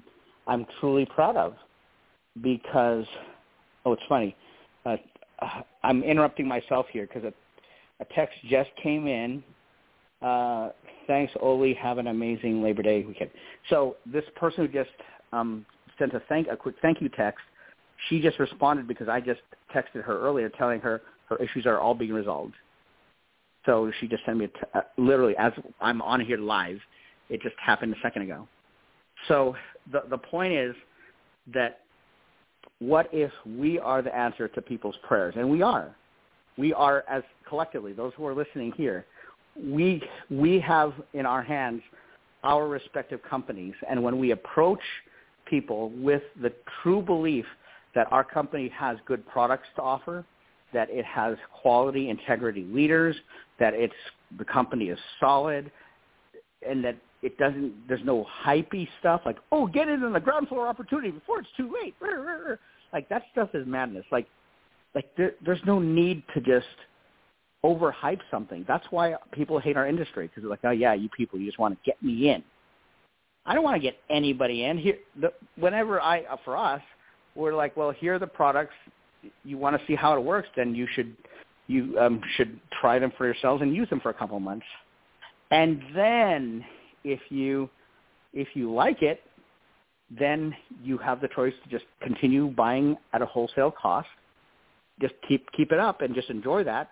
I'm 0.48 0.66
truly 0.80 1.06
proud 1.06 1.36
of 1.36 1.56
because 2.42 3.06
oh, 3.86 3.94
it's 3.94 4.04
funny. 4.08 4.36
Uh, 4.86 4.98
I'm 5.84 6.04
interrupting 6.04 6.48
myself 6.48 6.88
here 6.92 7.08
because 7.08 7.24
a, 7.24 7.34
a 8.02 8.06
text 8.16 8.38
just 8.50 8.70
came 8.82 9.08
in. 9.08 9.44
Uh, 10.22 10.70
thanks, 11.06 11.32
Ollie. 11.42 11.74
Have 11.76 11.98
an 11.98 12.08
amazing 12.08 12.64
Labor 12.64 12.82
Day 12.82 13.04
weekend. 13.04 13.30
So 13.70 13.98
this 14.06 14.24
person 14.36 14.66
who 14.66 14.72
just 14.72 14.90
um, 15.32 15.66
sent 16.00 16.14
a 16.14 16.22
thank 16.28 16.48
a 16.48 16.58
quick 16.58 16.76
thank 16.82 17.02
you 17.02 17.10
text. 17.10 17.42
She 18.10 18.22
just 18.22 18.40
responded 18.40 18.88
because 18.88 19.08
I 19.08 19.20
just 19.20 19.42
texted 19.74 20.04
her 20.04 20.20
earlier 20.20 20.50
telling 20.50 20.80
her 20.82 21.02
her 21.30 21.38
issues 21.38 21.66
are 21.66 21.80
all 21.80 21.94
being 21.94 22.14
resolved. 22.14 22.54
So 23.68 23.92
she 24.00 24.08
just 24.08 24.26
sent 24.26 24.40
me 24.40 24.46
a 24.46 24.48
t- 24.48 24.56
uh, 24.74 24.82
literally 24.98 25.36
as 25.38 25.54
I'm 25.80 26.02
on 26.02 26.20
here 26.22 26.40
live. 26.40 26.80
It 27.30 27.42
just 27.42 27.56
happened 27.64 27.94
a 27.94 28.00
second 28.02 28.24
ago. 28.24 28.48
So 29.28 29.56
the 29.92 30.04
the 30.10 30.18
point 30.18 30.54
is 30.54 30.76
that 31.54 31.82
what 32.80 33.10
if 33.12 33.32
we 33.46 33.78
are 33.78 34.02
the 34.02 34.16
answer 34.16 34.48
to 34.48 34.62
people's 34.62 34.96
prayers? 35.08 35.36
And 35.38 35.48
we 35.50 35.62
are. 35.62 35.96
We 36.58 36.74
are 36.74 37.04
as 37.08 37.22
collectively, 37.48 37.94
those 37.94 38.14
who 38.18 38.26
are 38.26 38.34
listening 38.34 38.72
here, 38.76 39.06
we 39.62 40.02
we 40.32 40.60
have 40.62 40.94
in 41.14 41.26
our 41.26 41.44
hands 41.44 41.82
our 42.44 42.68
respective 42.68 43.20
companies 43.24 43.74
and 43.90 44.02
when 44.02 44.20
we 44.20 44.32
approach 44.32 44.80
people 45.46 45.90
with 45.98 46.22
the 46.42 46.54
true 46.82 47.02
belief 47.02 47.46
that 47.96 48.08
our 48.12 48.24
company 48.24 48.70
has 48.70 48.98
good 49.06 49.28
products 49.28 49.68
to 49.76 49.82
offer, 49.82 50.24
that 50.74 50.90
it 50.90 51.06
has 51.06 51.38
quality, 51.62 52.10
integrity 52.10 52.66
leaders, 52.72 53.16
that 53.60 53.74
it's 53.74 53.94
the 54.38 54.46
company 54.46 54.86
is 54.86 55.00
solid, 55.20 55.72
and 56.68 56.84
that 56.84 56.98
it 57.22 57.38
doesn't. 57.38 57.74
There's 57.88 58.04
no 58.04 58.26
hypey 58.46 58.88
stuff 59.00 59.22
like, 59.26 59.38
oh, 59.52 59.68
get 59.68 59.88
in 59.88 60.04
on 60.04 60.14
the 60.14 60.20
ground 60.20 60.48
floor 60.48 60.68
opportunity 60.68 61.12
before 61.12 61.40
it's 61.40 61.50
too 61.58 61.74
late. 61.82 61.96
Like 62.94 63.10
that 63.10 63.24
stuff 63.32 63.50
is 63.54 63.66
madness. 63.66 64.06
Like, 64.12 64.28
like 64.96 65.16
there, 65.16 65.34
there's 65.46 65.62
no 65.66 65.80
need 65.80 66.24
to 66.34 66.42
just 66.42 66.68
overhype 67.64 68.22
something. 68.30 68.66
That's 68.68 68.86
why 68.92 69.16
people 69.32 69.60
hate 69.60 69.78
our 69.78 69.88
industry 69.88 70.28
because 70.28 70.44
they're 70.44 70.50
like, 70.50 70.60
oh 70.64 70.72
yeah, 70.72 70.94
you 70.94 71.10
people, 71.10 71.40
you 71.40 71.46
just 71.46 71.60
want 71.60 71.76
to 71.76 71.80
get 71.86 72.02
me 72.02 72.30
in. 72.30 72.44
I 73.46 73.54
don't 73.54 73.64
want 73.64 73.76
to 73.76 73.82
get 73.82 73.98
anybody 74.10 74.66
in 74.66 74.78
here. 74.78 74.98
The, 75.20 75.32
whenever 75.56 76.02
I, 76.02 76.24
for 76.44 76.58
us, 76.58 76.82
we're 77.36 77.56
like, 77.56 77.78
well, 77.78 77.92
here 77.92 78.16
are 78.16 78.20
the 78.20 78.28
products. 78.28 78.74
You 79.44 79.58
want 79.58 79.80
to 79.80 79.86
see 79.88 79.96
how 79.96 80.16
it 80.16 80.24
works, 80.24 80.48
then 80.56 80.76
you 80.76 80.88
should, 80.94 81.16
you 81.68 81.98
um, 82.00 82.22
should 82.36 82.60
try 82.80 83.00
them 83.00 83.12
for 83.18 83.26
yourselves 83.26 83.62
and 83.62 83.76
use 83.76 83.90
them 83.90 84.00
for 84.00 84.10
a 84.10 84.14
couple 84.14 84.38
of 84.38 84.44
months. 84.44 84.66
And 85.52 85.82
then, 85.96 86.66
if 87.04 87.20
you, 87.30 87.70
if 88.34 88.50
you 88.54 88.74
like 88.74 89.02
it, 89.02 89.22
then 90.18 90.56
you 90.84 90.98
have 90.98 91.22
the 91.22 91.28
choice 91.30 91.54
to 91.64 91.70
just 91.70 91.86
continue 92.02 92.48
buying 92.48 92.98
at 93.14 93.22
a 93.22 93.26
wholesale 93.26 93.72
cost. 93.72 94.08
Just 95.02 95.14
keep 95.28 95.52
keep 95.52 95.72
it 95.72 95.80
up 95.80 96.02
and 96.02 96.16
just 96.16 96.30
enjoy 96.30 96.64
that. 96.64 96.90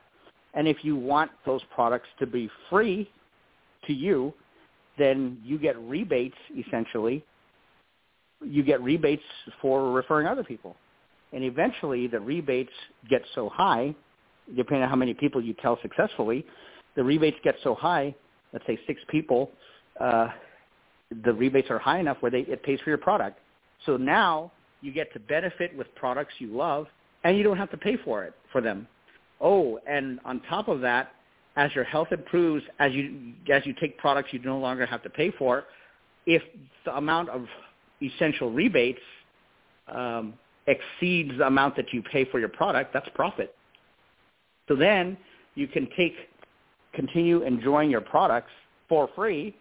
And 0.53 0.67
if 0.67 0.77
you 0.83 0.95
want 0.95 1.31
those 1.45 1.61
products 1.73 2.07
to 2.19 2.25
be 2.25 2.49
free 2.69 3.09
to 3.87 3.93
you, 3.93 4.33
then 4.97 5.37
you 5.43 5.57
get 5.57 5.77
rebates 5.79 6.35
essentially. 6.57 7.23
You 8.43 8.63
get 8.63 8.81
rebates 8.81 9.23
for 9.61 9.91
referring 9.91 10.27
other 10.27 10.43
people. 10.43 10.75
And 11.35 11.43
eventually 11.43 12.07
the 12.07 12.19
rebates 12.19 12.71
get 13.09 13.21
so 13.35 13.49
high, 13.49 13.93
depending 14.55 14.83
on 14.83 14.89
how 14.89 14.95
many 14.95 15.13
people 15.13 15.43
you 15.43 15.53
tell 15.61 15.77
successfully, 15.81 16.45
the 16.95 17.03
rebates 17.03 17.37
get 17.43 17.55
so 17.61 17.75
high, 17.75 18.15
let's 18.53 18.65
say 18.65 18.79
six 18.87 19.01
people, 19.09 19.51
uh, 19.99 20.29
the 21.25 21.33
rebates 21.33 21.69
are 21.69 21.77
high 21.77 21.99
enough 21.99 22.17
where 22.21 22.31
they, 22.31 22.39
it 22.41 22.63
pays 22.63 22.79
for 22.81 22.89
your 22.89 22.97
product. 22.97 23.39
So 23.85 23.97
now 23.97 24.51
you 24.81 24.93
get 24.93 25.11
to 25.11 25.19
benefit 25.19 25.75
with 25.77 25.93
products 25.95 26.33
you 26.39 26.55
love 26.55 26.87
and 27.25 27.37
you 27.37 27.43
don't 27.43 27.57
have 27.57 27.71
to 27.71 27.77
pay 27.77 27.97
for 27.97 28.23
it 28.23 28.33
for 28.53 28.61
them. 28.61 28.87
Oh, 29.41 29.77
and 29.85 30.21
on 30.23 30.41
top 30.47 30.69
of 30.69 30.79
that, 30.81 31.11
as 31.57 31.73
your 31.75 31.83
health 31.83 32.09
improves, 32.11 32.63
as 32.79 32.93
you 32.93 33.33
as 33.53 33.65
you 33.65 33.73
take 33.79 33.97
products 33.97 34.29
you 34.31 34.39
no 34.39 34.57
longer 34.57 34.85
have 34.85 35.03
to 35.03 35.09
pay 35.09 35.31
for, 35.31 35.65
if 36.25 36.41
the 36.85 36.95
amount 36.95 37.29
of 37.29 37.45
essential 38.01 38.51
rebates 38.51 38.99
um, 39.87 40.33
exceeds 40.67 41.37
the 41.37 41.47
amount 41.47 41.75
that 41.75 41.93
you 41.93 42.01
pay 42.01 42.25
for 42.25 42.39
your 42.39 42.49
product, 42.49 42.93
that's 42.93 43.07
profit. 43.13 43.55
So 44.67 44.75
then 44.75 45.17
you 45.55 45.67
can 45.67 45.87
take 45.95 46.13
continue 46.93 47.43
enjoying 47.43 47.89
your 47.89 48.01
products 48.01 48.51
for 48.87 49.09
free 49.15 49.55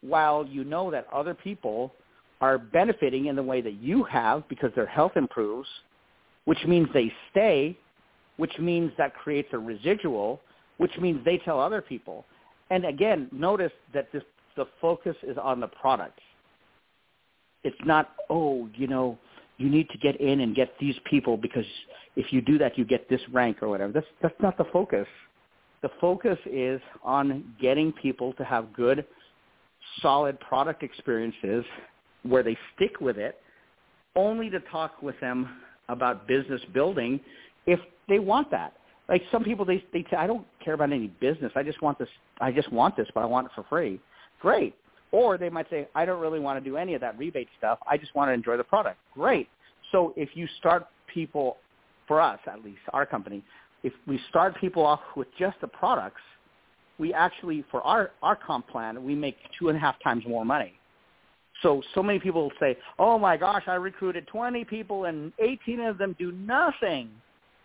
while 0.00 0.46
you 0.46 0.64
know 0.64 0.90
that 0.90 1.06
other 1.12 1.34
people 1.34 1.92
are 2.40 2.58
benefiting 2.58 3.26
in 3.26 3.36
the 3.36 3.42
way 3.42 3.60
that 3.60 3.74
you 3.74 4.04
have 4.04 4.48
because 4.48 4.70
their 4.74 4.86
health 4.86 5.12
improves, 5.16 5.68
which 6.44 6.58
means 6.66 6.88
they 6.94 7.12
stay, 7.30 7.76
which 8.36 8.58
means 8.58 8.90
that 8.96 9.14
creates 9.14 9.48
a 9.52 9.58
residual 9.58 10.40
which 10.82 10.98
means 10.98 11.24
they 11.24 11.38
tell 11.38 11.60
other 11.60 11.80
people. 11.80 12.24
And 12.70 12.84
again, 12.84 13.28
notice 13.30 13.70
that 13.94 14.10
this, 14.12 14.24
the 14.56 14.66
focus 14.80 15.16
is 15.22 15.36
on 15.40 15.60
the 15.60 15.68
product. 15.68 16.18
It's 17.62 17.76
not, 17.84 18.10
oh, 18.30 18.68
you 18.74 18.88
know, 18.88 19.16
you 19.62 19.70
need 19.70 19.88
to 19.90 19.98
get 19.98 20.20
in 20.20 20.40
and 20.40 20.54
get 20.54 20.74
these 20.80 20.96
people 21.08 21.36
because 21.36 21.64
if 22.16 22.32
you 22.32 22.40
do 22.40 22.58
that, 22.58 22.76
you 22.76 22.84
get 22.84 23.08
this 23.08 23.20
rank 23.32 23.62
or 23.62 23.68
whatever. 23.68 23.92
That's, 23.92 24.06
that's 24.20 24.34
not 24.40 24.58
the 24.58 24.64
focus. 24.72 25.06
The 25.82 25.90
focus 26.00 26.38
is 26.46 26.80
on 27.02 27.54
getting 27.60 27.92
people 27.92 28.32
to 28.34 28.44
have 28.44 28.72
good, 28.72 29.04
solid 30.00 30.38
product 30.40 30.82
experiences 30.82 31.64
where 32.22 32.42
they 32.42 32.56
stick 32.76 33.00
with 33.00 33.18
it, 33.18 33.40
only 34.14 34.50
to 34.50 34.60
talk 34.70 35.02
with 35.02 35.18
them 35.20 35.48
about 35.88 36.28
business 36.28 36.60
building 36.72 37.20
if 37.66 37.80
they 38.08 38.18
want 38.18 38.50
that 38.50 38.74
like 39.08 39.22
some 39.30 39.44
people 39.44 39.64
they 39.64 39.84
they 39.92 40.04
say 40.10 40.16
I 40.16 40.26
don't 40.26 40.46
care 40.64 40.74
about 40.74 40.92
any 40.92 41.08
business. 41.08 41.52
I 41.54 41.62
just 41.62 41.82
want 41.82 41.98
this. 41.98 42.08
I 42.40 42.52
just 42.52 42.72
want 42.72 42.96
this, 42.96 43.06
but 43.14 43.20
I 43.20 43.26
want 43.26 43.46
it 43.46 43.52
for 43.54 43.64
free. 43.68 44.00
Great. 44.40 44.74
Or 45.12 45.38
they 45.38 45.50
might 45.50 45.68
say 45.70 45.86
I 45.94 46.04
don't 46.04 46.20
really 46.20 46.40
want 46.40 46.62
to 46.62 46.68
do 46.68 46.76
any 46.76 46.94
of 46.94 47.00
that 47.02 47.16
rebate 47.18 47.48
stuff. 47.58 47.78
I 47.88 47.96
just 47.96 48.14
want 48.14 48.28
to 48.30 48.32
enjoy 48.32 48.56
the 48.56 48.64
product. 48.64 48.98
Great. 49.14 49.48
So 49.92 50.12
if 50.16 50.30
you 50.34 50.48
start 50.58 50.86
people, 51.12 51.58
for 52.08 52.20
us 52.20 52.40
at 52.46 52.64
least, 52.64 52.80
our 52.92 53.06
company, 53.06 53.44
if 53.82 53.92
we 54.06 54.18
start 54.30 54.56
people 54.60 54.84
off 54.84 55.00
with 55.16 55.28
just 55.38 55.60
the 55.60 55.68
products, 55.68 56.22
we 56.98 57.12
actually 57.12 57.64
for 57.70 57.82
our 57.82 58.10
our 58.22 58.36
comp 58.36 58.68
plan 58.68 59.02
we 59.04 59.14
make 59.14 59.36
two 59.58 59.68
and 59.68 59.76
a 59.76 59.80
half 59.80 59.96
times 60.02 60.24
more 60.26 60.44
money. 60.44 60.74
So 61.62 61.82
so 61.94 62.02
many 62.02 62.18
people 62.18 62.50
say, 62.60 62.76
"Oh 62.98 63.18
my 63.18 63.36
gosh, 63.36 63.64
I 63.66 63.74
recruited 63.74 64.26
20 64.26 64.64
people 64.64 65.04
and 65.06 65.32
18 65.38 65.80
of 65.80 65.98
them 65.98 66.14
do 66.18 66.32
nothing." 66.32 67.10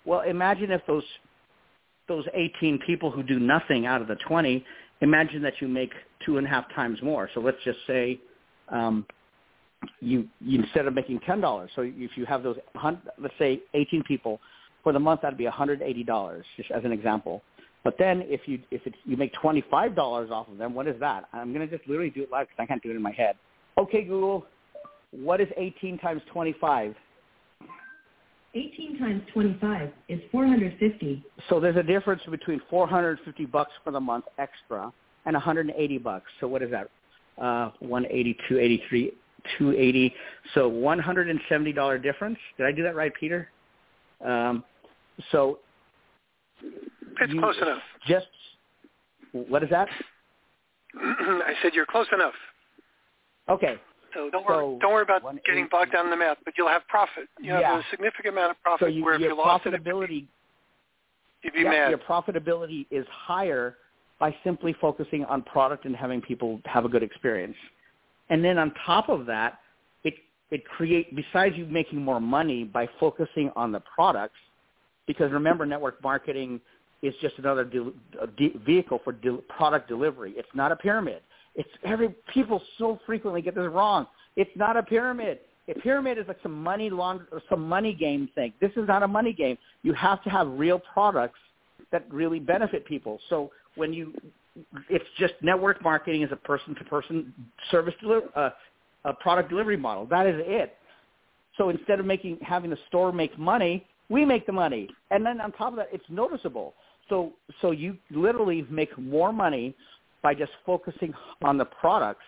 Well, 0.05 0.21
imagine 0.21 0.71
if 0.71 0.85
those 0.85 1.03
those 2.07 2.25
18 2.33 2.79
people 2.79 3.11
who 3.11 3.21
do 3.21 3.37
nothing 3.37 3.85
out 3.85 4.01
of 4.01 4.07
the 4.07 4.15
20, 4.15 4.65
imagine 5.01 5.41
that 5.43 5.53
you 5.59 5.67
make 5.67 5.91
two 6.25 6.37
and 6.37 6.47
a 6.47 6.49
half 6.49 6.65
times 6.73 7.01
more. 7.01 7.29
So 7.33 7.39
let's 7.39 7.57
just 7.63 7.79
say 7.87 8.19
um, 8.69 9.05
you, 9.99 10.27
you 10.41 10.61
instead 10.61 10.87
of 10.87 10.93
making 10.93 11.19
ten 11.21 11.41
dollars, 11.41 11.69
so 11.75 11.83
if 11.83 12.11
you 12.15 12.25
have 12.25 12.43
those, 12.43 12.57
let's 13.19 13.33
say 13.37 13.61
18 13.73 14.03
people 14.03 14.39
for 14.83 14.93
the 14.93 14.99
month, 14.99 15.21
that'd 15.21 15.37
be 15.37 15.45
180 15.45 16.03
dollars, 16.03 16.45
just 16.55 16.71
as 16.71 16.83
an 16.83 16.91
example. 16.91 17.41
But 17.83 17.95
then 17.97 18.23
if 18.25 18.41
you 18.47 18.59
if 18.71 18.81
it's, 18.85 18.97
you 19.05 19.15
make 19.17 19.33
twenty 19.33 19.63
five 19.71 19.95
dollars 19.95 20.29
off 20.31 20.49
of 20.49 20.57
them, 20.57 20.73
what 20.73 20.87
is 20.87 20.99
that? 20.99 21.25
I'm 21.31 21.53
to 21.53 21.67
just 21.67 21.87
literally 21.87 22.09
do 22.09 22.23
it 22.23 22.31
live 22.31 22.47
because 22.47 22.61
I 22.61 22.65
can't 22.65 22.81
do 22.83 22.91
it 22.91 22.95
in 22.95 23.01
my 23.01 23.11
head. 23.11 23.35
Okay, 23.77 24.03
Google, 24.03 24.45
what 25.11 25.39
is 25.39 25.47
18 25.55 25.99
times 25.99 26.21
25? 26.33 26.95
18 28.57 28.99
times 28.99 29.21
25 29.33 29.91
is 30.09 30.19
450. 30.31 31.23
So 31.49 31.59
there's 31.59 31.75
a 31.75 31.83
difference 31.83 32.21
between 32.29 32.59
450 32.69 33.45
bucks 33.45 33.71
for 33.83 33.91
the 33.91 33.99
month 33.99 34.25
extra 34.39 34.91
and 35.25 35.33
180 35.33 35.97
bucks. 35.99 36.25
So 36.39 36.47
what 36.47 36.63
is 36.63 36.71
that? 36.71 36.89
Uh, 37.37 37.71
180, 37.79 38.33
283, 38.49 39.11
280. 39.59 40.13
So 40.55 40.71
$170 40.71 42.03
difference. 42.03 42.37
Did 42.57 42.65
I 42.65 42.71
do 42.71 42.83
that 42.83 42.95
right, 42.95 43.11
Peter? 43.19 43.49
Um, 44.25 44.63
so 45.31 45.59
it's 47.21 47.31
you, 47.31 47.39
close 47.39 47.57
enough. 47.61 47.81
Just 48.07 48.27
what 49.31 49.63
is 49.63 49.69
that? 49.69 49.87
I 50.99 51.53
said 51.61 51.73
you're 51.73 51.85
close 51.85 52.07
enough. 52.11 52.33
Okay. 53.49 53.75
So 54.13 54.29
don't 54.29 54.45
worry, 54.45 54.77
don't 54.79 54.93
worry 54.93 55.03
about 55.03 55.23
getting 55.45 55.67
bogged 55.69 55.91
down 55.91 56.05
in 56.05 56.11
the 56.11 56.17
math, 56.17 56.37
but 56.45 56.53
you'll 56.57 56.69
have 56.69 56.87
profit. 56.87 57.27
You 57.39 57.53
have 57.53 57.79
a 57.79 57.83
significant 57.91 58.33
amount 58.33 58.51
of 58.51 58.61
profit 58.61 58.87
so 58.87 58.89
you, 58.89 59.03
where 59.03 59.15
if 59.15 59.21
your 59.21 59.31
you 59.31 59.37
lost 59.37 59.65
profitability, 59.65 60.23
it, 60.23 60.27
You'd 61.43 61.53
be 61.53 61.61
yeah, 61.61 61.69
mad. 61.69 61.89
your 61.89 61.99
profitability 61.99 62.85
is 62.91 63.05
higher 63.09 63.77
by 64.19 64.35
simply 64.43 64.75
focusing 64.81 65.23
on 65.25 65.43
product 65.43 65.85
and 65.85 65.95
having 65.95 66.21
people 66.21 66.59
have 66.65 66.85
a 66.85 66.89
good 66.89 67.03
experience. 67.03 67.55
And 68.29 68.43
then 68.43 68.57
on 68.57 68.73
top 68.85 69.09
of 69.09 69.25
that, 69.27 69.59
it 70.03 70.15
it 70.49 70.65
create 70.65 71.15
besides 71.15 71.55
you 71.55 71.65
making 71.65 72.01
more 72.01 72.19
money 72.19 72.63
by 72.63 72.87
focusing 72.99 73.51
on 73.55 73.71
the 73.71 73.81
products, 73.81 74.39
because 75.05 75.31
remember, 75.31 75.65
network 75.65 76.01
marketing 76.03 76.59
is 77.03 77.13
just 77.21 77.37
another 77.37 77.63
de- 77.63 77.93
de- 78.37 78.57
vehicle 78.65 78.99
for 79.03 79.13
de- 79.13 79.37
product 79.49 79.87
delivery. 79.87 80.33
It's 80.35 80.49
not 80.55 80.71
a 80.71 80.75
pyramid. 80.75 81.21
It's 81.57 81.69
every 81.83 82.15
people 82.33 82.61
so 82.77 82.99
frequently 83.05 83.41
get 83.41 83.55
this 83.55 83.67
wrong. 83.67 84.07
It's 84.35 84.51
not 84.55 84.77
a 84.77 84.83
pyramid. 84.83 85.39
A 85.67 85.73
pyramid 85.73 86.17
is 86.17 86.25
like 86.27 86.37
some 86.41 86.63
money 86.63 86.89
long 86.89 87.25
some 87.49 87.67
money 87.67 87.93
game 87.93 88.29
thing. 88.35 88.53
This 88.61 88.71
is 88.77 88.87
not 88.87 89.03
a 89.03 89.07
money 89.07 89.33
game. 89.33 89.57
You 89.83 89.93
have 89.93 90.23
to 90.23 90.29
have 90.29 90.47
real 90.47 90.79
products 90.79 91.39
that 91.91 92.05
really 92.11 92.39
benefit 92.39 92.85
people. 92.85 93.19
So 93.29 93.51
when 93.75 93.91
you 93.91 94.13
it's 94.89 95.05
just 95.17 95.33
network 95.41 95.83
marketing 95.83 96.21
is 96.21 96.31
a 96.31 96.35
person 96.35 96.73
to 96.75 96.83
person 96.85 97.33
service 97.69 97.93
deliver 97.99 98.27
uh, 98.35 98.49
a 99.05 99.13
product 99.13 99.49
delivery 99.49 99.77
model. 99.77 100.05
That 100.05 100.25
is 100.25 100.35
it. 100.37 100.75
So 101.57 101.69
instead 101.69 101.99
of 101.99 102.05
making 102.05 102.37
having 102.41 102.69
the 102.69 102.77
store 102.87 103.11
make 103.11 103.37
money, 103.37 103.85
we 104.09 104.25
make 104.25 104.45
the 104.45 104.53
money, 104.53 104.89
and 105.11 105.25
then 105.25 105.41
on 105.41 105.51
top 105.51 105.73
of 105.73 105.77
that, 105.77 105.89
it's 105.91 106.05
noticeable. 106.09 106.75
So 107.09 107.33
so 107.61 107.71
you 107.71 107.97
literally 108.11 108.65
make 108.69 108.95
more 108.97 109.33
money 109.33 109.75
by 110.21 110.33
just 110.33 110.51
focusing 110.65 111.13
on 111.43 111.57
the 111.57 111.65
products 111.65 112.23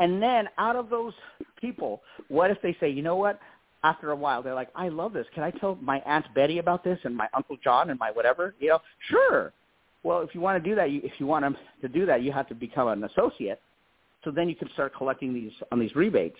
and 0.00 0.22
then 0.22 0.48
out 0.56 0.76
of 0.76 0.88
those 0.88 1.12
people, 1.60 2.00
what 2.28 2.50
if 2.50 2.60
they 2.62 2.74
say, 2.80 2.88
you 2.88 3.02
know 3.02 3.16
what? 3.16 3.38
After 3.84 4.10
a 4.10 4.16
while, 4.16 4.42
they're 4.42 4.54
like, 4.54 4.70
I 4.74 4.88
love 4.88 5.12
this. 5.12 5.26
Can 5.34 5.42
I 5.42 5.50
tell 5.50 5.76
my 5.80 6.00
Aunt 6.06 6.26
Betty 6.34 6.58
about 6.58 6.82
this 6.82 6.98
and 7.04 7.14
my 7.14 7.28
Uncle 7.34 7.58
John 7.62 7.90
and 7.90 7.98
my 7.98 8.10
whatever? 8.10 8.54
You 8.60 8.70
know, 8.70 8.78
sure. 9.08 9.52
Well, 10.02 10.20
if 10.20 10.34
you 10.34 10.40
want 10.40 10.62
to 10.62 10.68
do 10.68 10.74
that, 10.74 10.90
you, 10.90 11.00
if 11.04 11.12
you 11.18 11.26
want 11.26 11.44
them 11.44 11.56
to 11.82 11.88
do 11.88 12.06
that, 12.06 12.22
you 12.22 12.32
have 12.32 12.48
to 12.48 12.54
become 12.54 12.88
an 12.88 13.04
associate. 13.04 13.60
So 14.24 14.30
then 14.30 14.48
you 14.48 14.56
can 14.56 14.70
start 14.72 14.94
collecting 14.94 15.34
these 15.34 15.52
on 15.70 15.78
these 15.78 15.94
rebates. 15.94 16.38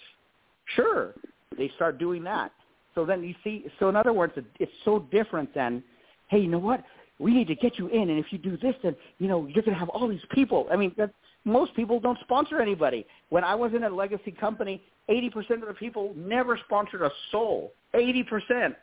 Sure, 0.76 1.14
they 1.56 1.70
start 1.76 1.98
doing 1.98 2.22
that. 2.24 2.52
So 2.94 3.04
then 3.04 3.22
you 3.22 3.34
see. 3.44 3.66
So 3.78 3.88
in 3.88 3.96
other 3.96 4.12
words, 4.12 4.34
it's 4.58 4.72
so 4.84 5.06
different 5.10 5.54
than, 5.54 5.82
hey, 6.28 6.40
you 6.40 6.48
know 6.48 6.58
what? 6.58 6.82
We 7.20 7.34
need 7.34 7.48
to 7.48 7.54
get 7.54 7.78
you 7.78 7.88
in, 7.88 8.08
and 8.08 8.18
if 8.18 8.32
you 8.32 8.38
do 8.38 8.56
this, 8.56 8.74
then 8.82 8.96
you 9.18 9.28
know 9.28 9.46
you're 9.46 9.62
going 9.62 9.74
to 9.74 9.78
have 9.78 9.90
all 9.90 10.08
these 10.08 10.24
people. 10.32 10.66
I 10.72 10.76
mean, 10.76 10.92
that, 10.96 11.12
most 11.44 11.74
people 11.76 12.00
don't 12.00 12.18
sponsor 12.20 12.60
anybody. 12.60 13.06
When 13.28 13.44
I 13.44 13.54
was 13.54 13.72
in 13.74 13.84
a 13.84 13.90
legacy 13.90 14.30
company, 14.30 14.82
80% 15.08 15.62
of 15.62 15.68
the 15.68 15.74
people 15.74 16.14
never 16.16 16.58
sponsored 16.66 17.02
a 17.02 17.10
soul. 17.30 17.72
80%. 17.94 18.74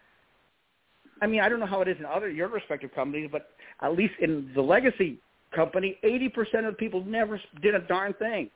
I 1.22 1.28
mean, 1.28 1.40
I 1.40 1.50
don't 1.50 1.60
know 1.60 1.66
how 1.66 1.82
it 1.82 1.88
is 1.88 1.98
in 1.98 2.06
other 2.06 2.30
your 2.30 2.48
respective 2.48 2.94
companies, 2.94 3.30
but 3.32 3.50
at 3.82 3.96
least 3.96 4.14
in 4.22 4.52
the 4.56 4.62
legacy 4.62 5.18
company, 5.56 5.98
80% 6.04 6.60
of 6.60 6.66
the 6.66 6.72
people 6.74 7.04
never 7.06 7.40
did 7.62 7.76
a 7.76 7.80
darn 7.80 8.14
thing. 8.14 8.50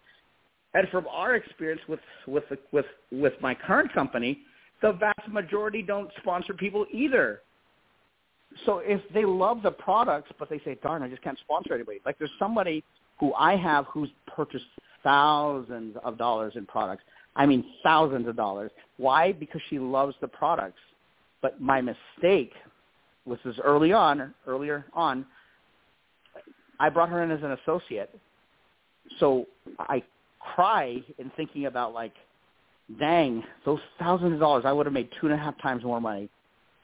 And 0.73 0.87
from 0.89 1.05
our 1.07 1.35
experience 1.35 1.81
with 1.87 1.99
with 2.27 2.43
with 2.71 2.85
with 3.11 3.33
my 3.41 3.55
current 3.55 3.93
company, 3.93 4.39
the 4.81 4.93
vast 4.93 5.27
majority 5.29 5.81
don't 5.81 6.09
sponsor 6.21 6.53
people 6.53 6.85
either. 6.91 7.41
So 8.65 8.79
if 8.79 9.01
they 9.13 9.25
love 9.25 9.61
the 9.63 9.71
products, 9.71 10.31
but 10.37 10.49
they 10.49 10.59
say, 10.59 10.77
"Darn, 10.83 11.03
I 11.03 11.07
just 11.09 11.21
can't 11.21 11.39
sponsor 11.39 11.73
anybody." 11.73 12.01
Like 12.05 12.17
there's 12.19 12.31
somebody 12.37 12.83
who 13.19 13.33
I 13.33 13.55
have 13.55 13.85
who's 13.85 14.09
purchased 14.27 14.65
thousands 15.03 15.95
of 16.03 16.17
dollars 16.17 16.53
in 16.55 16.65
products. 16.65 17.03
I 17.35 17.45
mean 17.45 17.63
thousands 17.83 18.27
of 18.27 18.35
dollars. 18.35 18.71
Why? 18.97 19.31
Because 19.31 19.61
she 19.69 19.79
loves 19.79 20.15
the 20.21 20.27
products. 20.27 20.79
But 21.41 21.59
my 21.61 21.81
mistake 21.81 22.53
was 23.25 23.39
this 23.43 23.55
early 23.63 23.93
on, 23.93 24.33
earlier 24.47 24.85
on, 24.93 25.25
I 26.79 26.89
brought 26.89 27.09
her 27.09 27.23
in 27.23 27.31
as 27.31 27.41
an 27.43 27.51
associate. 27.51 28.17
So 29.19 29.47
I 29.79 30.03
cry 30.39 31.01
in 31.19 31.31
thinking 31.35 31.65
about 31.67 31.93
like, 31.93 32.13
dang, 32.99 33.43
those 33.65 33.79
thousands 33.99 34.33
of 34.33 34.39
dollars, 34.39 34.63
I 34.65 34.71
would 34.71 34.85
have 34.85 34.93
made 34.93 35.09
two 35.19 35.27
and 35.27 35.33
a 35.33 35.37
half 35.37 35.59
times 35.61 35.83
more 35.83 36.01
money. 36.01 36.29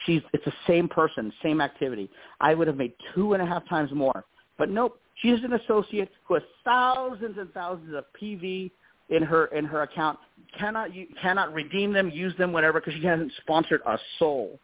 She's 0.05 0.21
it's 0.33 0.45
the 0.45 0.53
same 0.67 0.87
person, 0.87 1.33
same 1.41 1.61
activity. 1.61 2.09
I 2.39 2.53
would 2.53 2.67
have 2.67 2.77
made 2.77 2.93
two 3.13 3.33
and 3.33 3.41
a 3.41 3.45
half 3.45 3.67
times 3.67 3.91
more. 3.91 4.25
But 4.57 4.69
nope, 4.69 4.99
she 5.21 5.29
is 5.29 5.43
an 5.43 5.53
associate 5.53 6.09
who 6.25 6.35
has 6.35 6.43
thousands 6.63 7.37
and 7.37 7.51
thousands 7.53 7.93
of 7.95 8.05
PV 8.21 8.71
in 9.09 9.23
her 9.23 9.45
in 9.47 9.65
her 9.65 9.81
account. 9.83 10.19
Cannot 10.57 10.93
you 10.93 11.07
cannot 11.21 11.53
redeem 11.53 11.93
them, 11.93 12.09
use 12.09 12.35
them, 12.37 12.51
whatever, 12.53 12.79
because 12.79 12.93
she 12.99 13.05
hasn't 13.05 13.31
sponsored 13.41 13.81
a 13.85 13.97
soul. 14.19 14.59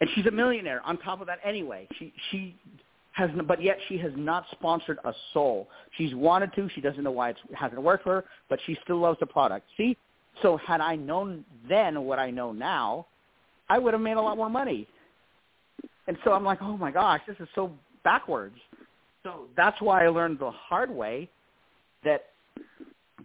And 0.00 0.08
she's 0.14 0.26
a 0.26 0.30
millionaire 0.30 0.80
on 0.84 0.96
top 0.98 1.20
of 1.20 1.26
that 1.26 1.38
anyway. 1.44 1.88
She 1.98 2.12
she 2.30 2.56
has, 3.12 3.30
but 3.46 3.62
yet 3.62 3.78
she 3.88 3.98
has 3.98 4.12
not 4.16 4.44
sponsored 4.52 4.98
a 5.04 5.12
soul. 5.32 5.68
She's 5.96 6.14
wanted 6.14 6.52
to. 6.54 6.68
She 6.74 6.80
doesn't 6.80 7.02
know 7.02 7.10
why 7.10 7.30
it 7.30 7.36
hasn't 7.54 7.82
worked 7.82 8.04
for 8.04 8.16
her, 8.16 8.24
but 8.48 8.60
she 8.64 8.76
still 8.84 8.98
loves 8.98 9.18
the 9.18 9.26
product. 9.26 9.66
See, 9.76 9.96
so 10.40 10.56
had 10.56 10.80
I 10.80 10.96
known 10.96 11.44
then 11.68 12.02
what 12.02 12.18
I 12.18 12.30
know 12.30 12.52
now, 12.52 13.06
I 13.68 13.78
would 13.78 13.94
have 13.94 14.00
made 14.00 14.16
a 14.16 14.20
lot 14.20 14.36
more 14.36 14.48
money. 14.50 14.86
And 16.06 16.16
so 16.24 16.32
I'm 16.32 16.44
like, 16.44 16.58
oh 16.62 16.76
my 16.76 16.90
gosh, 16.90 17.20
this 17.26 17.36
is 17.38 17.48
so 17.54 17.70
backwards. 18.02 18.56
So 19.22 19.46
that's 19.56 19.80
why 19.80 20.04
I 20.04 20.08
learned 20.08 20.38
the 20.38 20.50
hard 20.50 20.90
way 20.90 21.28
that 22.04 22.26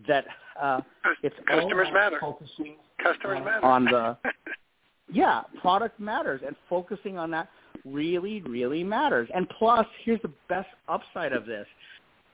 that 0.08 0.26
uh, 0.62 0.82
it's 1.22 1.36
customers 1.48 1.88
matter. 1.94 2.18
Focusing 2.20 2.76
customers 3.02 3.38
on, 3.38 3.46
matter 3.46 3.66
on 3.66 3.86
the 3.86 4.18
yeah 5.12 5.42
product 5.62 6.00
matters 6.00 6.42
and 6.46 6.56
focusing 6.70 7.18
on 7.18 7.32
that 7.32 7.48
really 7.86 8.42
really 8.42 8.84
matters. 8.84 9.30
And 9.34 9.48
plus, 9.58 9.86
here's 10.04 10.22
the 10.22 10.32
best 10.50 10.68
upside 10.90 11.32
of 11.32 11.46
this: 11.46 11.68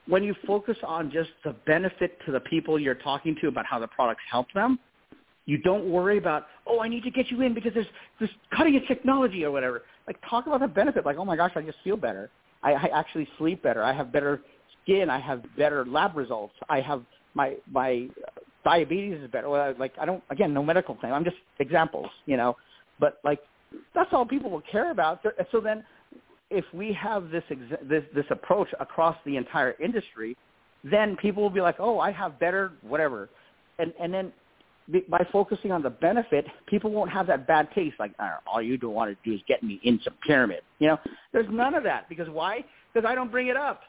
when 0.08 0.24
you 0.24 0.34
focus 0.46 0.76
on 0.84 1.12
just 1.12 1.30
the 1.44 1.54
benefit 1.66 2.18
to 2.26 2.32
the 2.32 2.40
people 2.40 2.78
you're 2.78 2.94
talking 2.94 3.36
to 3.40 3.48
about 3.48 3.66
how 3.66 3.78
the 3.78 3.88
products 3.88 4.22
help 4.30 4.46
them, 4.52 4.78
you 5.46 5.58
don't 5.58 5.90
worry 5.90 6.18
about, 6.18 6.46
oh, 6.66 6.80
I 6.80 6.88
need 6.88 7.02
to 7.04 7.10
get 7.10 7.30
you 7.30 7.40
in 7.40 7.54
because 7.54 7.72
there's 7.74 7.86
this 8.20 8.30
cutting 8.56 8.76
edge 8.76 8.86
technology 8.86 9.44
or 9.44 9.50
whatever. 9.50 9.82
Like 10.06 10.16
talk 10.28 10.46
about 10.46 10.60
the 10.60 10.68
benefit. 10.68 11.04
Like, 11.04 11.16
oh 11.16 11.24
my 11.24 11.36
gosh, 11.36 11.52
I 11.56 11.62
just 11.62 11.78
feel 11.82 11.96
better. 11.96 12.30
I, 12.62 12.72
I 12.74 12.88
actually 12.92 13.28
sleep 13.38 13.62
better. 13.62 13.82
I 13.82 13.92
have 13.92 14.12
better 14.12 14.42
skin. 14.82 15.10
I 15.10 15.18
have 15.18 15.42
better 15.56 15.84
lab 15.84 16.16
results. 16.16 16.54
I 16.68 16.80
have 16.80 17.02
my 17.34 17.56
my 17.70 18.08
diabetes 18.64 19.20
is 19.22 19.30
better. 19.30 19.48
Well, 19.48 19.74
like 19.78 19.92
I 20.00 20.04
don't 20.04 20.22
again 20.30 20.52
no 20.52 20.62
medical 20.62 20.94
claim. 20.94 21.12
I'm 21.12 21.24
just 21.24 21.36
examples, 21.58 22.10
you 22.26 22.36
know. 22.36 22.56
But 22.98 23.18
like 23.24 23.40
that's 23.94 24.10
all 24.12 24.26
people 24.26 24.50
will 24.50 24.62
care 24.70 24.90
about. 24.90 25.24
So 25.52 25.60
then, 25.60 25.84
if 26.50 26.64
we 26.74 26.92
have 26.92 27.30
this 27.30 27.44
ex- 27.50 27.82
this 27.88 28.04
this 28.14 28.26
approach 28.30 28.68
across 28.78 29.16
the 29.24 29.36
entire 29.36 29.74
industry, 29.82 30.36
then 30.84 31.16
people 31.16 31.42
will 31.42 31.50
be 31.50 31.60
like, 31.60 31.76
oh, 31.78 31.98
I 31.98 32.10
have 32.10 32.38
better 32.38 32.72
whatever, 32.82 33.28
and 33.78 33.92
and 34.00 34.12
then 34.12 34.32
by 35.08 35.26
focusing 35.32 35.72
on 35.72 35.82
the 35.82 35.90
benefit, 35.90 36.46
people 36.66 36.90
won't 36.90 37.10
have 37.10 37.26
that 37.26 37.46
bad 37.46 37.68
taste. 37.74 37.96
Like, 37.98 38.12
all 38.46 38.62
you 38.62 38.76
don't 38.76 38.94
want 38.94 39.10
to 39.10 39.28
do 39.28 39.34
is 39.34 39.42
get 39.46 39.62
me 39.62 39.80
into 39.82 40.10
pyramid. 40.26 40.62
You 40.78 40.88
know, 40.88 40.98
there's 41.32 41.46
none 41.50 41.74
of 41.74 41.82
that 41.84 42.08
because 42.08 42.28
why? 42.28 42.64
Because 42.92 43.08
I 43.08 43.14
don't 43.14 43.30
bring 43.30 43.48
it 43.48 43.56
up. 43.56 43.82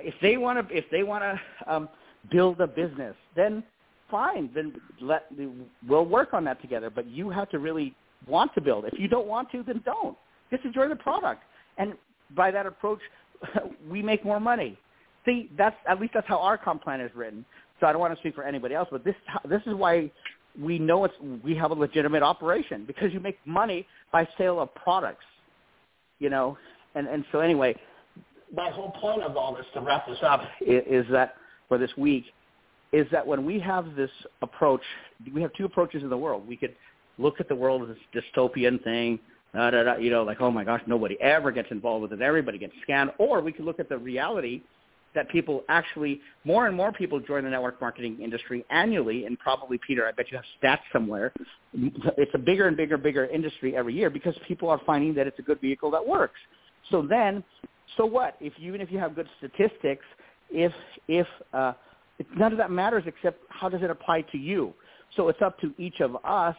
If 0.00 0.14
they 0.22 0.36
want 0.36 0.68
to, 0.68 0.76
if 0.76 0.84
they 0.90 1.02
want 1.02 1.22
to 1.22 1.72
um, 1.72 1.88
build 2.30 2.60
a 2.60 2.66
business, 2.66 3.14
then 3.36 3.62
fine. 4.10 4.50
Then 4.54 4.74
let 5.00 5.26
we'll 5.86 6.06
work 6.06 6.32
on 6.32 6.44
that 6.44 6.60
together. 6.62 6.90
But 6.90 7.08
you 7.08 7.30
have 7.30 7.50
to 7.50 7.58
really 7.58 7.94
want 8.26 8.54
to 8.54 8.60
build. 8.60 8.84
If 8.86 8.98
you 8.98 9.08
don't 9.08 9.26
want 9.26 9.50
to, 9.52 9.62
then 9.62 9.82
don't. 9.84 10.16
Just 10.50 10.64
enjoy 10.64 10.88
the 10.88 10.96
product. 10.96 11.42
And 11.78 11.94
by 12.34 12.50
that 12.50 12.66
approach, 12.66 13.00
we 13.90 14.02
make 14.02 14.24
more 14.24 14.40
money. 14.40 14.78
See, 15.24 15.50
that's 15.56 15.76
at 15.88 16.00
least 16.00 16.14
that's 16.14 16.26
how 16.26 16.38
our 16.38 16.58
comp 16.58 16.82
plan 16.82 17.00
is 17.00 17.10
written. 17.14 17.44
So 17.82 17.88
I 17.88 17.92
don't 17.92 18.00
want 18.00 18.14
to 18.14 18.20
speak 18.20 18.36
for 18.36 18.44
anybody 18.44 18.76
else, 18.76 18.88
but 18.92 19.04
this 19.04 19.16
this 19.48 19.60
is 19.66 19.74
why 19.74 20.08
we 20.60 20.78
know 20.78 21.04
it's 21.04 21.14
we 21.42 21.56
have 21.56 21.72
a 21.72 21.74
legitimate 21.74 22.22
operation 22.22 22.84
because 22.86 23.12
you 23.12 23.18
make 23.18 23.36
money 23.44 23.88
by 24.12 24.26
sale 24.38 24.60
of 24.60 24.72
products, 24.76 25.24
you 26.20 26.30
know. 26.30 26.56
And 26.94 27.08
and 27.08 27.24
so 27.32 27.40
anyway, 27.40 27.74
my 28.54 28.70
whole 28.70 28.92
point 28.92 29.22
of 29.22 29.36
all 29.36 29.56
this 29.56 29.66
to 29.74 29.80
wrap 29.80 30.06
this 30.06 30.18
up 30.22 30.42
is, 30.60 30.84
is 30.88 31.06
that 31.10 31.34
for 31.66 31.76
this 31.76 31.90
week 31.96 32.26
is 32.92 33.08
that 33.10 33.26
when 33.26 33.44
we 33.44 33.58
have 33.58 33.96
this 33.96 34.10
approach, 34.42 34.82
we 35.34 35.42
have 35.42 35.52
two 35.54 35.64
approaches 35.64 36.04
in 36.04 36.08
the 36.08 36.16
world. 36.16 36.46
We 36.46 36.56
could 36.56 36.76
look 37.18 37.40
at 37.40 37.48
the 37.48 37.56
world 37.56 37.82
as 37.82 37.96
this 37.96 38.22
dystopian 38.22 38.80
thing, 38.84 39.18
da, 39.54 39.70
da, 39.70 39.82
da, 39.82 39.96
you 39.96 40.10
know, 40.10 40.22
like, 40.22 40.40
oh 40.40 40.52
my 40.52 40.62
gosh, 40.62 40.82
nobody 40.86 41.20
ever 41.20 41.50
gets 41.50 41.72
involved 41.72 42.02
with 42.02 42.12
it. 42.12 42.22
Everybody 42.22 42.58
gets 42.58 42.74
scanned. 42.82 43.10
Or 43.18 43.40
we 43.40 43.50
could 43.50 43.64
look 43.64 43.80
at 43.80 43.88
the 43.88 43.98
reality 43.98 44.62
that 45.14 45.28
people 45.28 45.64
actually, 45.68 46.20
more 46.44 46.66
and 46.66 46.76
more 46.76 46.92
people 46.92 47.20
join 47.20 47.44
the 47.44 47.50
network 47.50 47.80
marketing 47.80 48.18
industry 48.20 48.64
annually, 48.70 49.26
and 49.26 49.38
probably, 49.38 49.78
Peter, 49.86 50.06
I 50.06 50.12
bet 50.12 50.30
you 50.30 50.38
have 50.38 50.44
stats 50.62 50.82
somewhere. 50.92 51.32
It's 51.74 52.30
a 52.34 52.38
bigger 52.38 52.66
and 52.66 52.76
bigger, 52.76 52.96
bigger 52.96 53.26
industry 53.26 53.76
every 53.76 53.94
year 53.94 54.10
because 54.10 54.34
people 54.48 54.68
are 54.68 54.80
finding 54.86 55.14
that 55.14 55.26
it's 55.26 55.38
a 55.38 55.42
good 55.42 55.60
vehicle 55.60 55.90
that 55.90 56.06
works. 56.06 56.38
So 56.90 57.02
then, 57.02 57.44
so 57.96 58.06
what? 58.06 58.36
If 58.40 58.52
even 58.58 58.80
if 58.80 58.90
you 58.90 58.98
have 58.98 59.14
good 59.14 59.28
statistics, 59.38 60.04
if 60.50 60.72
if 61.08 61.26
uh, 61.52 61.72
none 62.36 62.52
of 62.52 62.58
that 62.58 62.70
matters 62.70 63.04
except 63.06 63.40
how 63.48 63.68
does 63.68 63.82
it 63.82 63.90
apply 63.90 64.22
to 64.32 64.38
you? 64.38 64.72
So 65.16 65.28
it's 65.28 65.42
up 65.42 65.58
to 65.60 65.74
each 65.78 66.00
of 66.00 66.16
us 66.24 66.56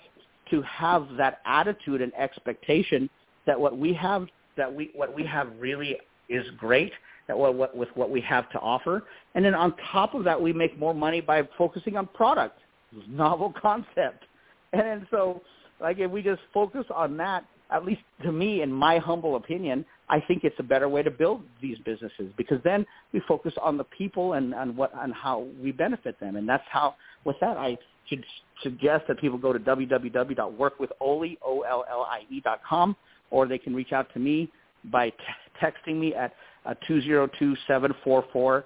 to 0.52 0.62
have 0.64 1.08
that 1.18 1.40
attitude 1.46 2.02
and 2.02 2.14
expectation 2.16 3.10
that 3.46 3.60
what 3.60 3.78
we 3.78 3.94
have 3.94 4.28
that 4.58 4.74
we 4.74 4.92
what 4.94 5.14
we 5.14 5.26
have 5.26 5.50
really 5.60 5.98
is 6.30 6.46
great 6.58 6.94
that 7.28 7.38
what, 7.38 7.56
what, 7.56 7.76
with 7.76 7.90
what 7.96 8.10
we 8.10 8.22
have 8.22 8.50
to 8.52 8.60
offer. 8.60 9.04
And 9.36 9.44
then 9.44 9.56
on 9.56 9.74
top 9.92 10.14
of 10.14 10.24
that, 10.26 10.42
we 10.42 10.54
make 10.54 10.78
more 10.78 10.94
money 10.94 11.22
by 11.22 11.48
focusing 11.58 11.98
on 11.98 12.08
product, 12.08 12.60
novel 13.08 13.54
concept. 13.62 14.26
And 14.74 14.82
then 14.82 15.08
so, 15.12 15.42
like, 15.80 16.00
if 16.00 16.10
we 16.10 16.22
just 16.22 16.42
focus 16.54 16.86
on 16.94 17.18
that, 17.18 17.46
at 17.72 17.86
least 17.86 18.02
to 18.24 18.32
me, 18.32 18.62
in 18.62 18.72
my 18.72 19.00
humble 19.00 19.36
opinion, 19.36 19.86
I 20.10 20.20
think 20.20 20.44
it's 20.44 20.56
a 20.60 20.64
better 20.64 20.90
way 20.90 21.02
to 21.02 21.10
build 21.10 21.44
these 21.62 21.78
businesses 21.80 22.32
because 22.38 22.60
then 22.64 22.86
we 23.14 23.22
focus 23.28 23.54
on 23.62 23.78
the 23.78 23.84
people 23.86 24.34
and, 24.34 24.54
and 24.54 24.78
what 24.78 24.92
and 24.96 25.14
how 25.14 25.48
we 25.62 25.72
benefit 25.72 26.20
them. 26.20 26.36
And 26.36 26.48
that's 26.48 26.64
how, 26.70 26.96
with 27.26 27.38
that, 27.42 27.58
I 27.58 27.78
should 28.08 28.24
suggest 28.62 29.06
that 29.08 29.20
people 29.20 29.38
go 29.38 29.54
to 29.54 29.60
www.workwithollie, 29.60 31.38
O-L-L-I-E 31.42 32.42
dot 32.42 32.62
com, 32.68 32.96
or 33.32 33.48
they 33.48 33.58
can 33.58 33.74
reach 33.74 33.92
out 33.92 34.14
to 34.14 34.20
me 34.20 34.52
by 34.92 35.10
t- 35.10 35.16
texting 35.62 36.00
me 36.00 36.14
at 36.14 36.34
uh, 36.66 36.74
202-744-0547 36.90 38.64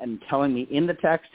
and 0.00 0.20
telling 0.28 0.54
me 0.54 0.66
in 0.70 0.86
the 0.86 0.94
text 0.94 1.30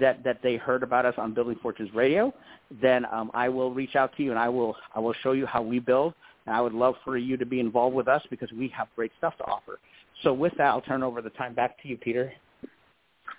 that, 0.00 0.24
that 0.24 0.40
they 0.42 0.56
heard 0.56 0.82
about 0.82 1.06
us 1.06 1.14
on 1.18 1.32
Building 1.34 1.56
Fortunes 1.62 1.94
Radio, 1.94 2.34
then 2.82 3.04
um, 3.12 3.30
I 3.34 3.48
will 3.48 3.72
reach 3.72 3.94
out 3.96 4.16
to 4.16 4.22
you 4.22 4.30
and 4.30 4.38
I 4.38 4.48
will 4.48 4.76
I 4.94 5.00
will 5.00 5.14
show 5.22 5.32
you 5.32 5.46
how 5.46 5.62
we 5.62 5.78
build. 5.78 6.14
And 6.46 6.54
I 6.54 6.60
would 6.60 6.74
love 6.74 6.96
for 7.04 7.16
you 7.16 7.36
to 7.36 7.46
be 7.46 7.60
involved 7.60 7.96
with 7.96 8.08
us 8.08 8.22
because 8.28 8.52
we 8.52 8.68
have 8.76 8.88
great 8.96 9.12
stuff 9.16 9.36
to 9.38 9.44
offer. 9.44 9.78
So 10.22 10.32
with 10.32 10.52
that, 10.58 10.66
I'll 10.66 10.80
turn 10.82 11.02
over 11.02 11.22
the 11.22 11.30
time 11.30 11.54
back 11.54 11.80
to 11.82 11.88
you, 11.88 11.96
Peter. 11.96 12.32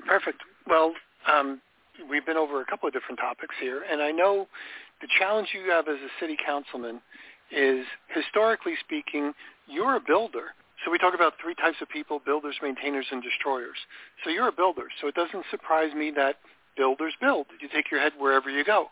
Perfect. 0.07 0.41
Well, 0.67 0.93
um, 1.31 1.61
we've 2.09 2.25
been 2.25 2.38
over 2.38 2.61
a 2.61 2.65
couple 2.65 2.88
of 2.88 2.93
different 2.93 3.19
topics 3.19 3.53
here, 3.61 3.83
and 3.89 4.01
I 4.01 4.11
know 4.11 4.47
the 5.01 5.07
challenge 5.19 5.49
you 5.53 5.69
have 5.71 5.88
as 5.88 5.95
a 5.95 6.09
city 6.19 6.38
councilman 6.43 7.01
is, 7.51 7.85
historically 8.07 8.73
speaking, 8.83 9.33
you're 9.67 9.95
a 9.95 9.99
builder. 9.99 10.53
So 10.86 10.91
we 10.91 11.00
talk 11.00 11.15
about 11.15 11.34
three 11.41 11.56
types 11.56 11.78
of 11.82 11.89
people, 11.89 12.21
builders, 12.24 12.56
maintainers, 12.62 13.08
and 13.12 13.24
destroyers. 13.24 13.78
So 14.24 14.30
you're 14.30 14.48
a 14.48 14.52
builder. 14.52 14.86
So 15.02 15.08
it 15.08 15.15
doesn't 15.15 15.45
surprise 15.50 15.93
me 15.95 16.12
that 16.15 16.36
builders 16.78 17.13
build. 17.19 17.48
You 17.60 17.67
take 17.74 17.89
your 17.89 18.00
head 18.00 18.12
wherever 18.19 18.52
you 18.52 18.63
go. 18.63 18.88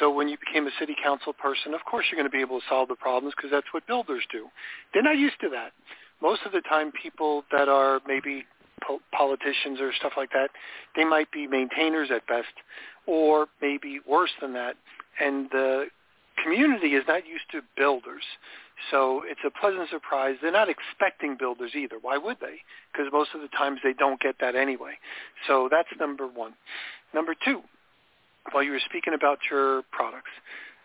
So 0.00 0.10
when 0.10 0.28
you 0.28 0.38
became 0.38 0.66
a 0.66 0.70
city 0.80 0.96
council 1.00 1.34
person, 1.34 1.74
of 1.74 1.84
course 1.84 2.06
you're 2.10 2.16
going 2.16 2.30
to 2.30 2.34
be 2.34 2.40
able 2.40 2.60
to 2.60 2.66
solve 2.68 2.88
the 2.88 2.96
problems 2.96 3.34
because 3.36 3.50
that's 3.50 3.66
what 3.72 3.86
builders 3.86 4.24
do. 4.32 4.48
They're 4.94 5.02
not 5.02 5.18
used 5.18 5.38
to 5.42 5.50
that. 5.50 5.72
Most 6.22 6.40
of 6.46 6.52
the 6.52 6.62
time 6.62 6.90
people 6.90 7.44
that 7.52 7.68
are 7.68 8.00
maybe 8.06 8.44
po- 8.82 9.00
politicians 9.12 9.78
or 9.80 9.92
stuff 9.92 10.12
like 10.16 10.30
that, 10.30 10.48
they 10.96 11.04
might 11.04 11.30
be 11.30 11.46
maintainers 11.46 12.08
at 12.10 12.26
best 12.26 12.54
or 13.06 13.46
maybe 13.60 14.00
worse 14.08 14.32
than 14.40 14.54
that. 14.54 14.76
And 15.20 15.50
the 15.50 15.86
community 16.42 16.94
is 16.94 17.04
not 17.06 17.26
used 17.26 17.44
to 17.52 17.60
builders. 17.76 18.24
So 18.90 19.22
it's 19.26 19.40
a 19.44 19.50
pleasant 19.50 19.88
surprise. 19.90 20.36
They're 20.40 20.52
not 20.52 20.68
expecting 20.68 21.36
builders 21.38 21.72
either. 21.74 21.96
Why 22.00 22.18
would 22.18 22.38
they? 22.40 22.60
Because 22.92 23.10
most 23.12 23.30
of 23.34 23.40
the 23.40 23.48
times 23.48 23.80
they 23.82 23.92
don't 23.92 24.20
get 24.20 24.36
that 24.40 24.54
anyway. 24.54 24.98
So 25.46 25.68
that's 25.70 25.88
number 25.98 26.26
one. 26.26 26.54
Number 27.14 27.34
two, 27.44 27.62
while 28.52 28.62
you 28.62 28.72
were 28.72 28.80
speaking 28.84 29.14
about 29.14 29.38
your 29.50 29.82
products, 29.90 30.30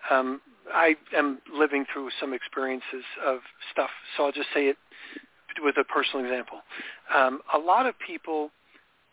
um, 0.10 0.41
I 0.73 0.95
am 1.15 1.39
living 1.54 1.86
through 1.91 2.10
some 2.19 2.34
experiences 2.34 3.04
of 3.25 3.39
stuff. 3.71 3.89
So 4.15 4.25
I'll 4.25 4.32
just 4.32 4.49
say 4.54 4.67
it 4.67 4.77
with 5.62 5.75
a 5.77 5.84
personal 5.84 6.25
example. 6.25 6.60
Um, 7.13 7.41
a 7.54 7.58
lot 7.58 7.86
of 7.86 7.95
people, 7.99 8.51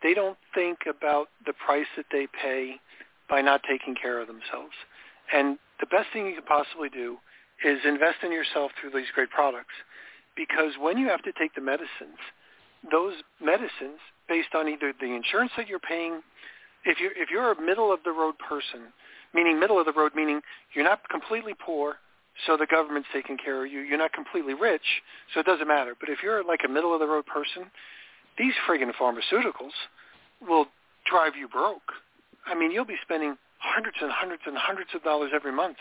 they 0.03 0.15
don't 0.15 0.39
think 0.55 0.81
about 0.89 1.29
the 1.47 1.53
price 1.53 1.87
that 1.97 2.07
they 2.13 2.27
pay 2.27 2.77
by 3.29 3.43
not 3.43 3.63
taking 3.69 3.95
care 3.95 4.21
of 4.21 4.29
themselves. 4.29 4.73
And 5.33 5.59
the 5.81 5.87
best 5.87 6.09
thing 6.13 6.27
you 6.27 6.35
could 6.35 6.47
possibly 6.47 6.89
do 6.89 7.19
is 7.65 7.79
invest 7.85 8.19
in 8.23 8.33
yourself 8.33 8.71
through 8.81 8.91
these 8.91 9.11
great 9.15 9.31
products. 9.31 9.75
Because 10.37 10.73
when 10.81 10.99
you 10.99 11.09
have 11.09 11.23
to 11.23 11.33
take 11.33 11.55
the 11.55 11.61
medicines, 11.61 12.21
those 12.91 13.15
medicines, 13.43 13.99
based 14.29 14.55
on 14.55 14.69
either 14.69 14.93
the 15.01 15.15
insurance 15.15 15.51
that 15.57 15.69
you're 15.69 15.81
paying, 15.81 16.23
if 16.85 17.01
you're, 17.01 17.13
if 17.13 17.31
you're 17.31 17.53
a 17.53 17.61
middle 17.61 17.93
of 17.93 18.01
the 18.05 18.13
road 18.13 18.35
person, 18.39 18.93
meaning 19.35 19.59
middle 19.59 19.81
of 19.81 19.87
the 19.87 19.93
road, 19.93 20.13
meaning 20.15 20.41
you're 20.75 20.85
not 20.85 21.09
completely 21.09 21.55
poor, 21.59 21.97
so 22.47 22.57
the 22.57 22.67
government's 22.67 23.09
taking 23.13 23.37
care 23.37 23.65
of 23.65 23.73
you. 23.73 23.81
You're 23.81 23.99
not 23.99 24.13
completely 24.13 24.55
rich, 24.55 25.03
so 25.35 25.41
it 25.41 25.47
doesn't 25.47 25.67
matter. 25.67 25.95
But 25.99 26.09
if 26.09 26.23
you're 26.23 26.45
like 26.45 26.61
a 26.65 26.69
middle 26.69 26.95
of 26.95 27.01
the 27.01 27.07
road 27.07 27.27
person, 27.27 27.71
these 28.39 28.55
friggin' 28.69 28.93
pharmaceuticals 28.95 29.75
will 30.47 30.67
drive 31.11 31.35
you 31.35 31.49
broke. 31.49 31.93
I 32.47 32.55
mean, 32.55 32.71
you'll 32.71 32.85
be 32.85 32.97
spending 33.03 33.37
hundreds 33.59 33.97
and 34.01 34.13
hundreds 34.13 34.43
and 34.47 34.57
hundreds 34.57 34.91
of 34.95 35.03
dollars 35.03 35.33
every 35.35 35.51
month 35.51 35.79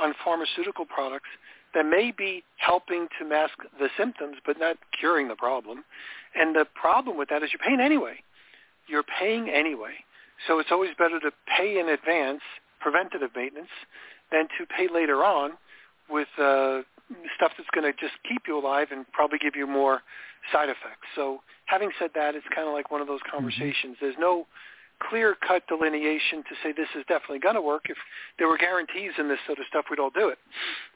on 0.00 0.14
pharmaceutical 0.24 0.84
products 0.86 1.28
that 1.74 1.84
may 1.84 2.12
be 2.16 2.42
helping 2.56 3.08
to 3.18 3.24
mask 3.24 3.54
the 3.78 3.88
symptoms 3.96 4.36
but 4.46 4.58
not 4.58 4.76
curing 4.98 5.28
the 5.28 5.36
problem. 5.36 5.84
And 6.34 6.54
the 6.54 6.66
problem 6.74 7.16
with 7.18 7.28
that 7.28 7.42
is 7.42 7.50
you're 7.52 7.66
paying 7.66 7.80
anyway. 7.80 8.16
You're 8.86 9.04
paying 9.04 9.48
anyway. 9.48 9.94
So 10.46 10.58
it's 10.58 10.70
always 10.70 10.90
better 10.98 11.20
to 11.20 11.30
pay 11.56 11.78
in 11.78 11.88
advance, 11.88 12.40
preventative 12.80 13.30
maintenance, 13.34 13.74
than 14.30 14.48
to 14.58 14.66
pay 14.66 14.88
later 14.92 15.24
on 15.24 15.52
with 16.08 16.28
uh, 16.38 16.82
stuff 17.36 17.52
that's 17.56 17.70
going 17.74 17.90
to 17.90 17.92
just 17.98 18.14
keep 18.28 18.42
you 18.46 18.58
alive 18.58 18.88
and 18.90 19.04
probably 19.12 19.38
give 19.38 19.56
you 19.56 19.66
more 19.66 20.02
side 20.52 20.68
effects. 20.68 21.08
So 21.14 21.40
having 21.66 21.90
said 21.98 22.10
that, 22.14 22.34
it's 22.34 22.46
kind 22.54 22.68
of 22.68 22.74
like 22.74 22.90
one 22.90 23.00
of 23.00 23.06
those 23.06 23.20
conversations. 23.30 23.96
Mm-hmm. 23.96 24.04
There's 24.04 24.16
no 24.18 24.46
clear-cut 25.02 25.66
delineation 25.68 26.42
to 26.44 26.54
say 26.62 26.72
this 26.72 26.88
is 26.96 27.04
definitely 27.08 27.38
going 27.38 27.54
to 27.54 27.62
work. 27.62 27.86
If 27.88 27.96
there 28.38 28.48
were 28.48 28.58
guarantees 28.58 29.12
in 29.18 29.28
this 29.28 29.38
sort 29.46 29.58
of 29.58 29.64
stuff, 29.68 29.86
we'd 29.90 30.00
all 30.00 30.10
do 30.10 30.28
it. 30.28 30.38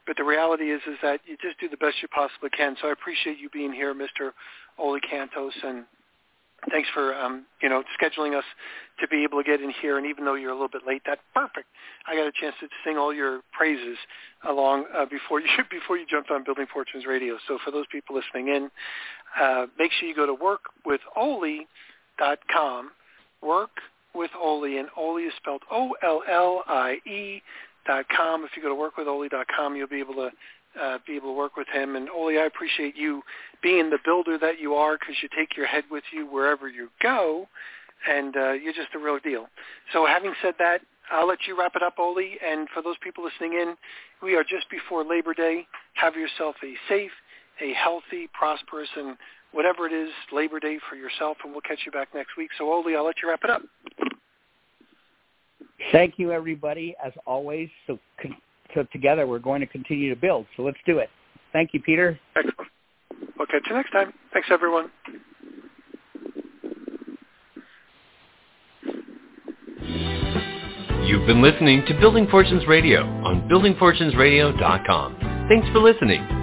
But 0.05 0.17
the 0.17 0.23
reality 0.23 0.71
is, 0.71 0.81
is 0.87 0.97
that 1.01 1.21
you 1.25 1.37
just 1.41 1.59
do 1.59 1.69
the 1.69 1.77
best 1.77 2.01
you 2.01 2.07
possibly 2.09 2.49
can. 2.49 2.75
So 2.81 2.89
I 2.89 2.91
appreciate 2.91 3.39
you 3.39 3.49
being 3.49 3.73
here, 3.73 3.93
Mr. 3.93 4.31
Ollie 4.77 5.01
Cantos, 5.01 5.53
and 5.63 5.85
thanks 6.71 6.87
for 6.93 7.13
um, 7.15 7.45
you 7.61 7.67
know 7.69 7.83
scheduling 7.99 8.37
us 8.37 8.43
to 8.99 9.07
be 9.07 9.23
able 9.23 9.41
to 9.41 9.49
get 9.49 9.61
in 9.61 9.71
here. 9.81 9.97
And 9.97 10.05
even 10.05 10.25
though 10.25 10.35
you're 10.35 10.51
a 10.51 10.53
little 10.53 10.69
bit 10.69 10.83
late, 10.85 11.01
that's 11.05 11.21
perfect. 11.33 11.65
I 12.07 12.15
got 12.15 12.27
a 12.27 12.31
chance 12.31 12.53
to 12.61 12.67
sing 12.85 12.97
all 12.97 13.13
your 13.13 13.41
praises 13.51 13.97
along 14.47 14.85
uh, 14.95 15.05
before 15.05 15.41
you 15.41 15.47
before 15.69 15.97
you 15.97 16.05
jumped 16.09 16.31
on 16.31 16.43
Building 16.43 16.65
Fortunes 16.71 17.05
Radio. 17.05 17.37
So 17.47 17.59
for 17.63 17.69
those 17.71 17.85
people 17.91 18.15
listening 18.15 18.47
in, 18.49 18.71
uh, 19.39 19.67
make 19.77 19.91
sure 19.91 20.07
you 20.07 20.15
go 20.15 20.25
to 20.25 20.35
workwithollie.com. 20.35 22.91
Work 23.41 23.71
with 24.15 24.31
Ollie, 24.39 24.77
and 24.77 24.89
Ollie 24.95 25.23
is 25.23 25.33
spelled 25.37 25.63
O-L-L-I-E 25.71 27.41
dot 27.85 28.05
com. 28.15 28.43
If 28.43 28.51
you 28.55 28.61
go 28.61 28.69
to 28.69 28.75
workwithollie 28.75 29.29
dot 29.29 29.47
com, 29.55 29.75
you'll 29.75 29.87
be 29.87 29.99
able 29.99 30.15
to 30.15 30.31
uh, 30.81 30.97
be 31.05 31.15
able 31.15 31.29
to 31.29 31.37
work 31.37 31.55
with 31.55 31.67
him. 31.67 31.95
And 31.95 32.09
Ollie, 32.09 32.39
I 32.39 32.45
appreciate 32.45 32.95
you 32.95 33.21
being 33.61 33.89
the 33.89 33.99
builder 34.03 34.37
that 34.39 34.59
you 34.59 34.73
are 34.75 34.97
because 34.97 35.15
you 35.21 35.29
take 35.37 35.55
your 35.55 35.67
head 35.67 35.83
with 35.91 36.03
you 36.11 36.25
wherever 36.25 36.67
you 36.67 36.89
go, 37.01 37.47
and 38.09 38.35
uh, 38.35 38.51
you're 38.53 38.73
just 38.73 38.95
a 38.95 38.99
real 38.99 39.19
deal. 39.19 39.47
So 39.91 40.05
having 40.05 40.33
said 40.41 40.55
that, 40.59 40.81
I'll 41.11 41.27
let 41.27 41.39
you 41.47 41.57
wrap 41.57 41.75
it 41.75 41.83
up, 41.83 41.95
Ollie. 41.99 42.37
And 42.45 42.67
for 42.73 42.81
those 42.81 42.95
people 43.03 43.23
listening 43.23 43.53
in, 43.53 43.75
we 44.21 44.35
are 44.35 44.43
just 44.43 44.69
before 44.69 45.03
Labor 45.03 45.33
Day. 45.33 45.67
Have 45.95 46.15
yourself 46.15 46.55
a 46.63 46.73
safe, 46.87 47.11
a 47.61 47.73
healthy, 47.73 48.29
prosperous, 48.33 48.89
and 48.95 49.17
whatever 49.53 49.87
it 49.87 49.93
is, 49.93 50.09
Labor 50.31 50.59
Day 50.59 50.79
for 50.89 50.95
yourself, 50.95 51.37
and 51.43 51.53
we'll 51.53 51.61
catch 51.61 51.79
you 51.85 51.91
back 51.91 52.09
next 52.13 52.35
week. 52.37 52.49
So, 52.57 52.71
Ollie, 52.71 52.95
I'll 52.95 53.05
let 53.05 53.15
you 53.21 53.29
wrap 53.29 53.41
it 53.43 53.49
up. 53.49 53.61
Thank 55.91 56.15
you, 56.17 56.31
everybody, 56.31 56.95
as 57.03 57.13
always. 57.25 57.69
So, 57.87 57.99
so 58.73 58.85
together 58.91 59.27
we're 59.27 59.39
going 59.39 59.61
to 59.61 59.67
continue 59.67 60.13
to 60.13 60.19
build. 60.19 60.45
So 60.57 60.63
let's 60.63 60.77
do 60.85 60.99
it. 60.99 61.09
Thank 61.51 61.73
you, 61.73 61.81
Peter. 61.81 62.19
Excellent. 62.35 62.69
We'll 63.37 63.47
catch 63.47 63.63
you 63.69 63.75
next 63.75 63.91
time. 63.91 64.13
Thanks, 64.33 64.49
everyone. 64.51 64.89
You've 71.05 71.27
been 71.27 71.41
listening 71.41 71.85
to 71.87 71.93
Building 71.99 72.27
Fortunes 72.27 72.65
Radio 72.65 73.03
on 73.23 73.47
buildingfortunesradio.com. 73.49 75.47
Thanks 75.49 75.67
for 75.69 75.79
listening. 75.79 76.42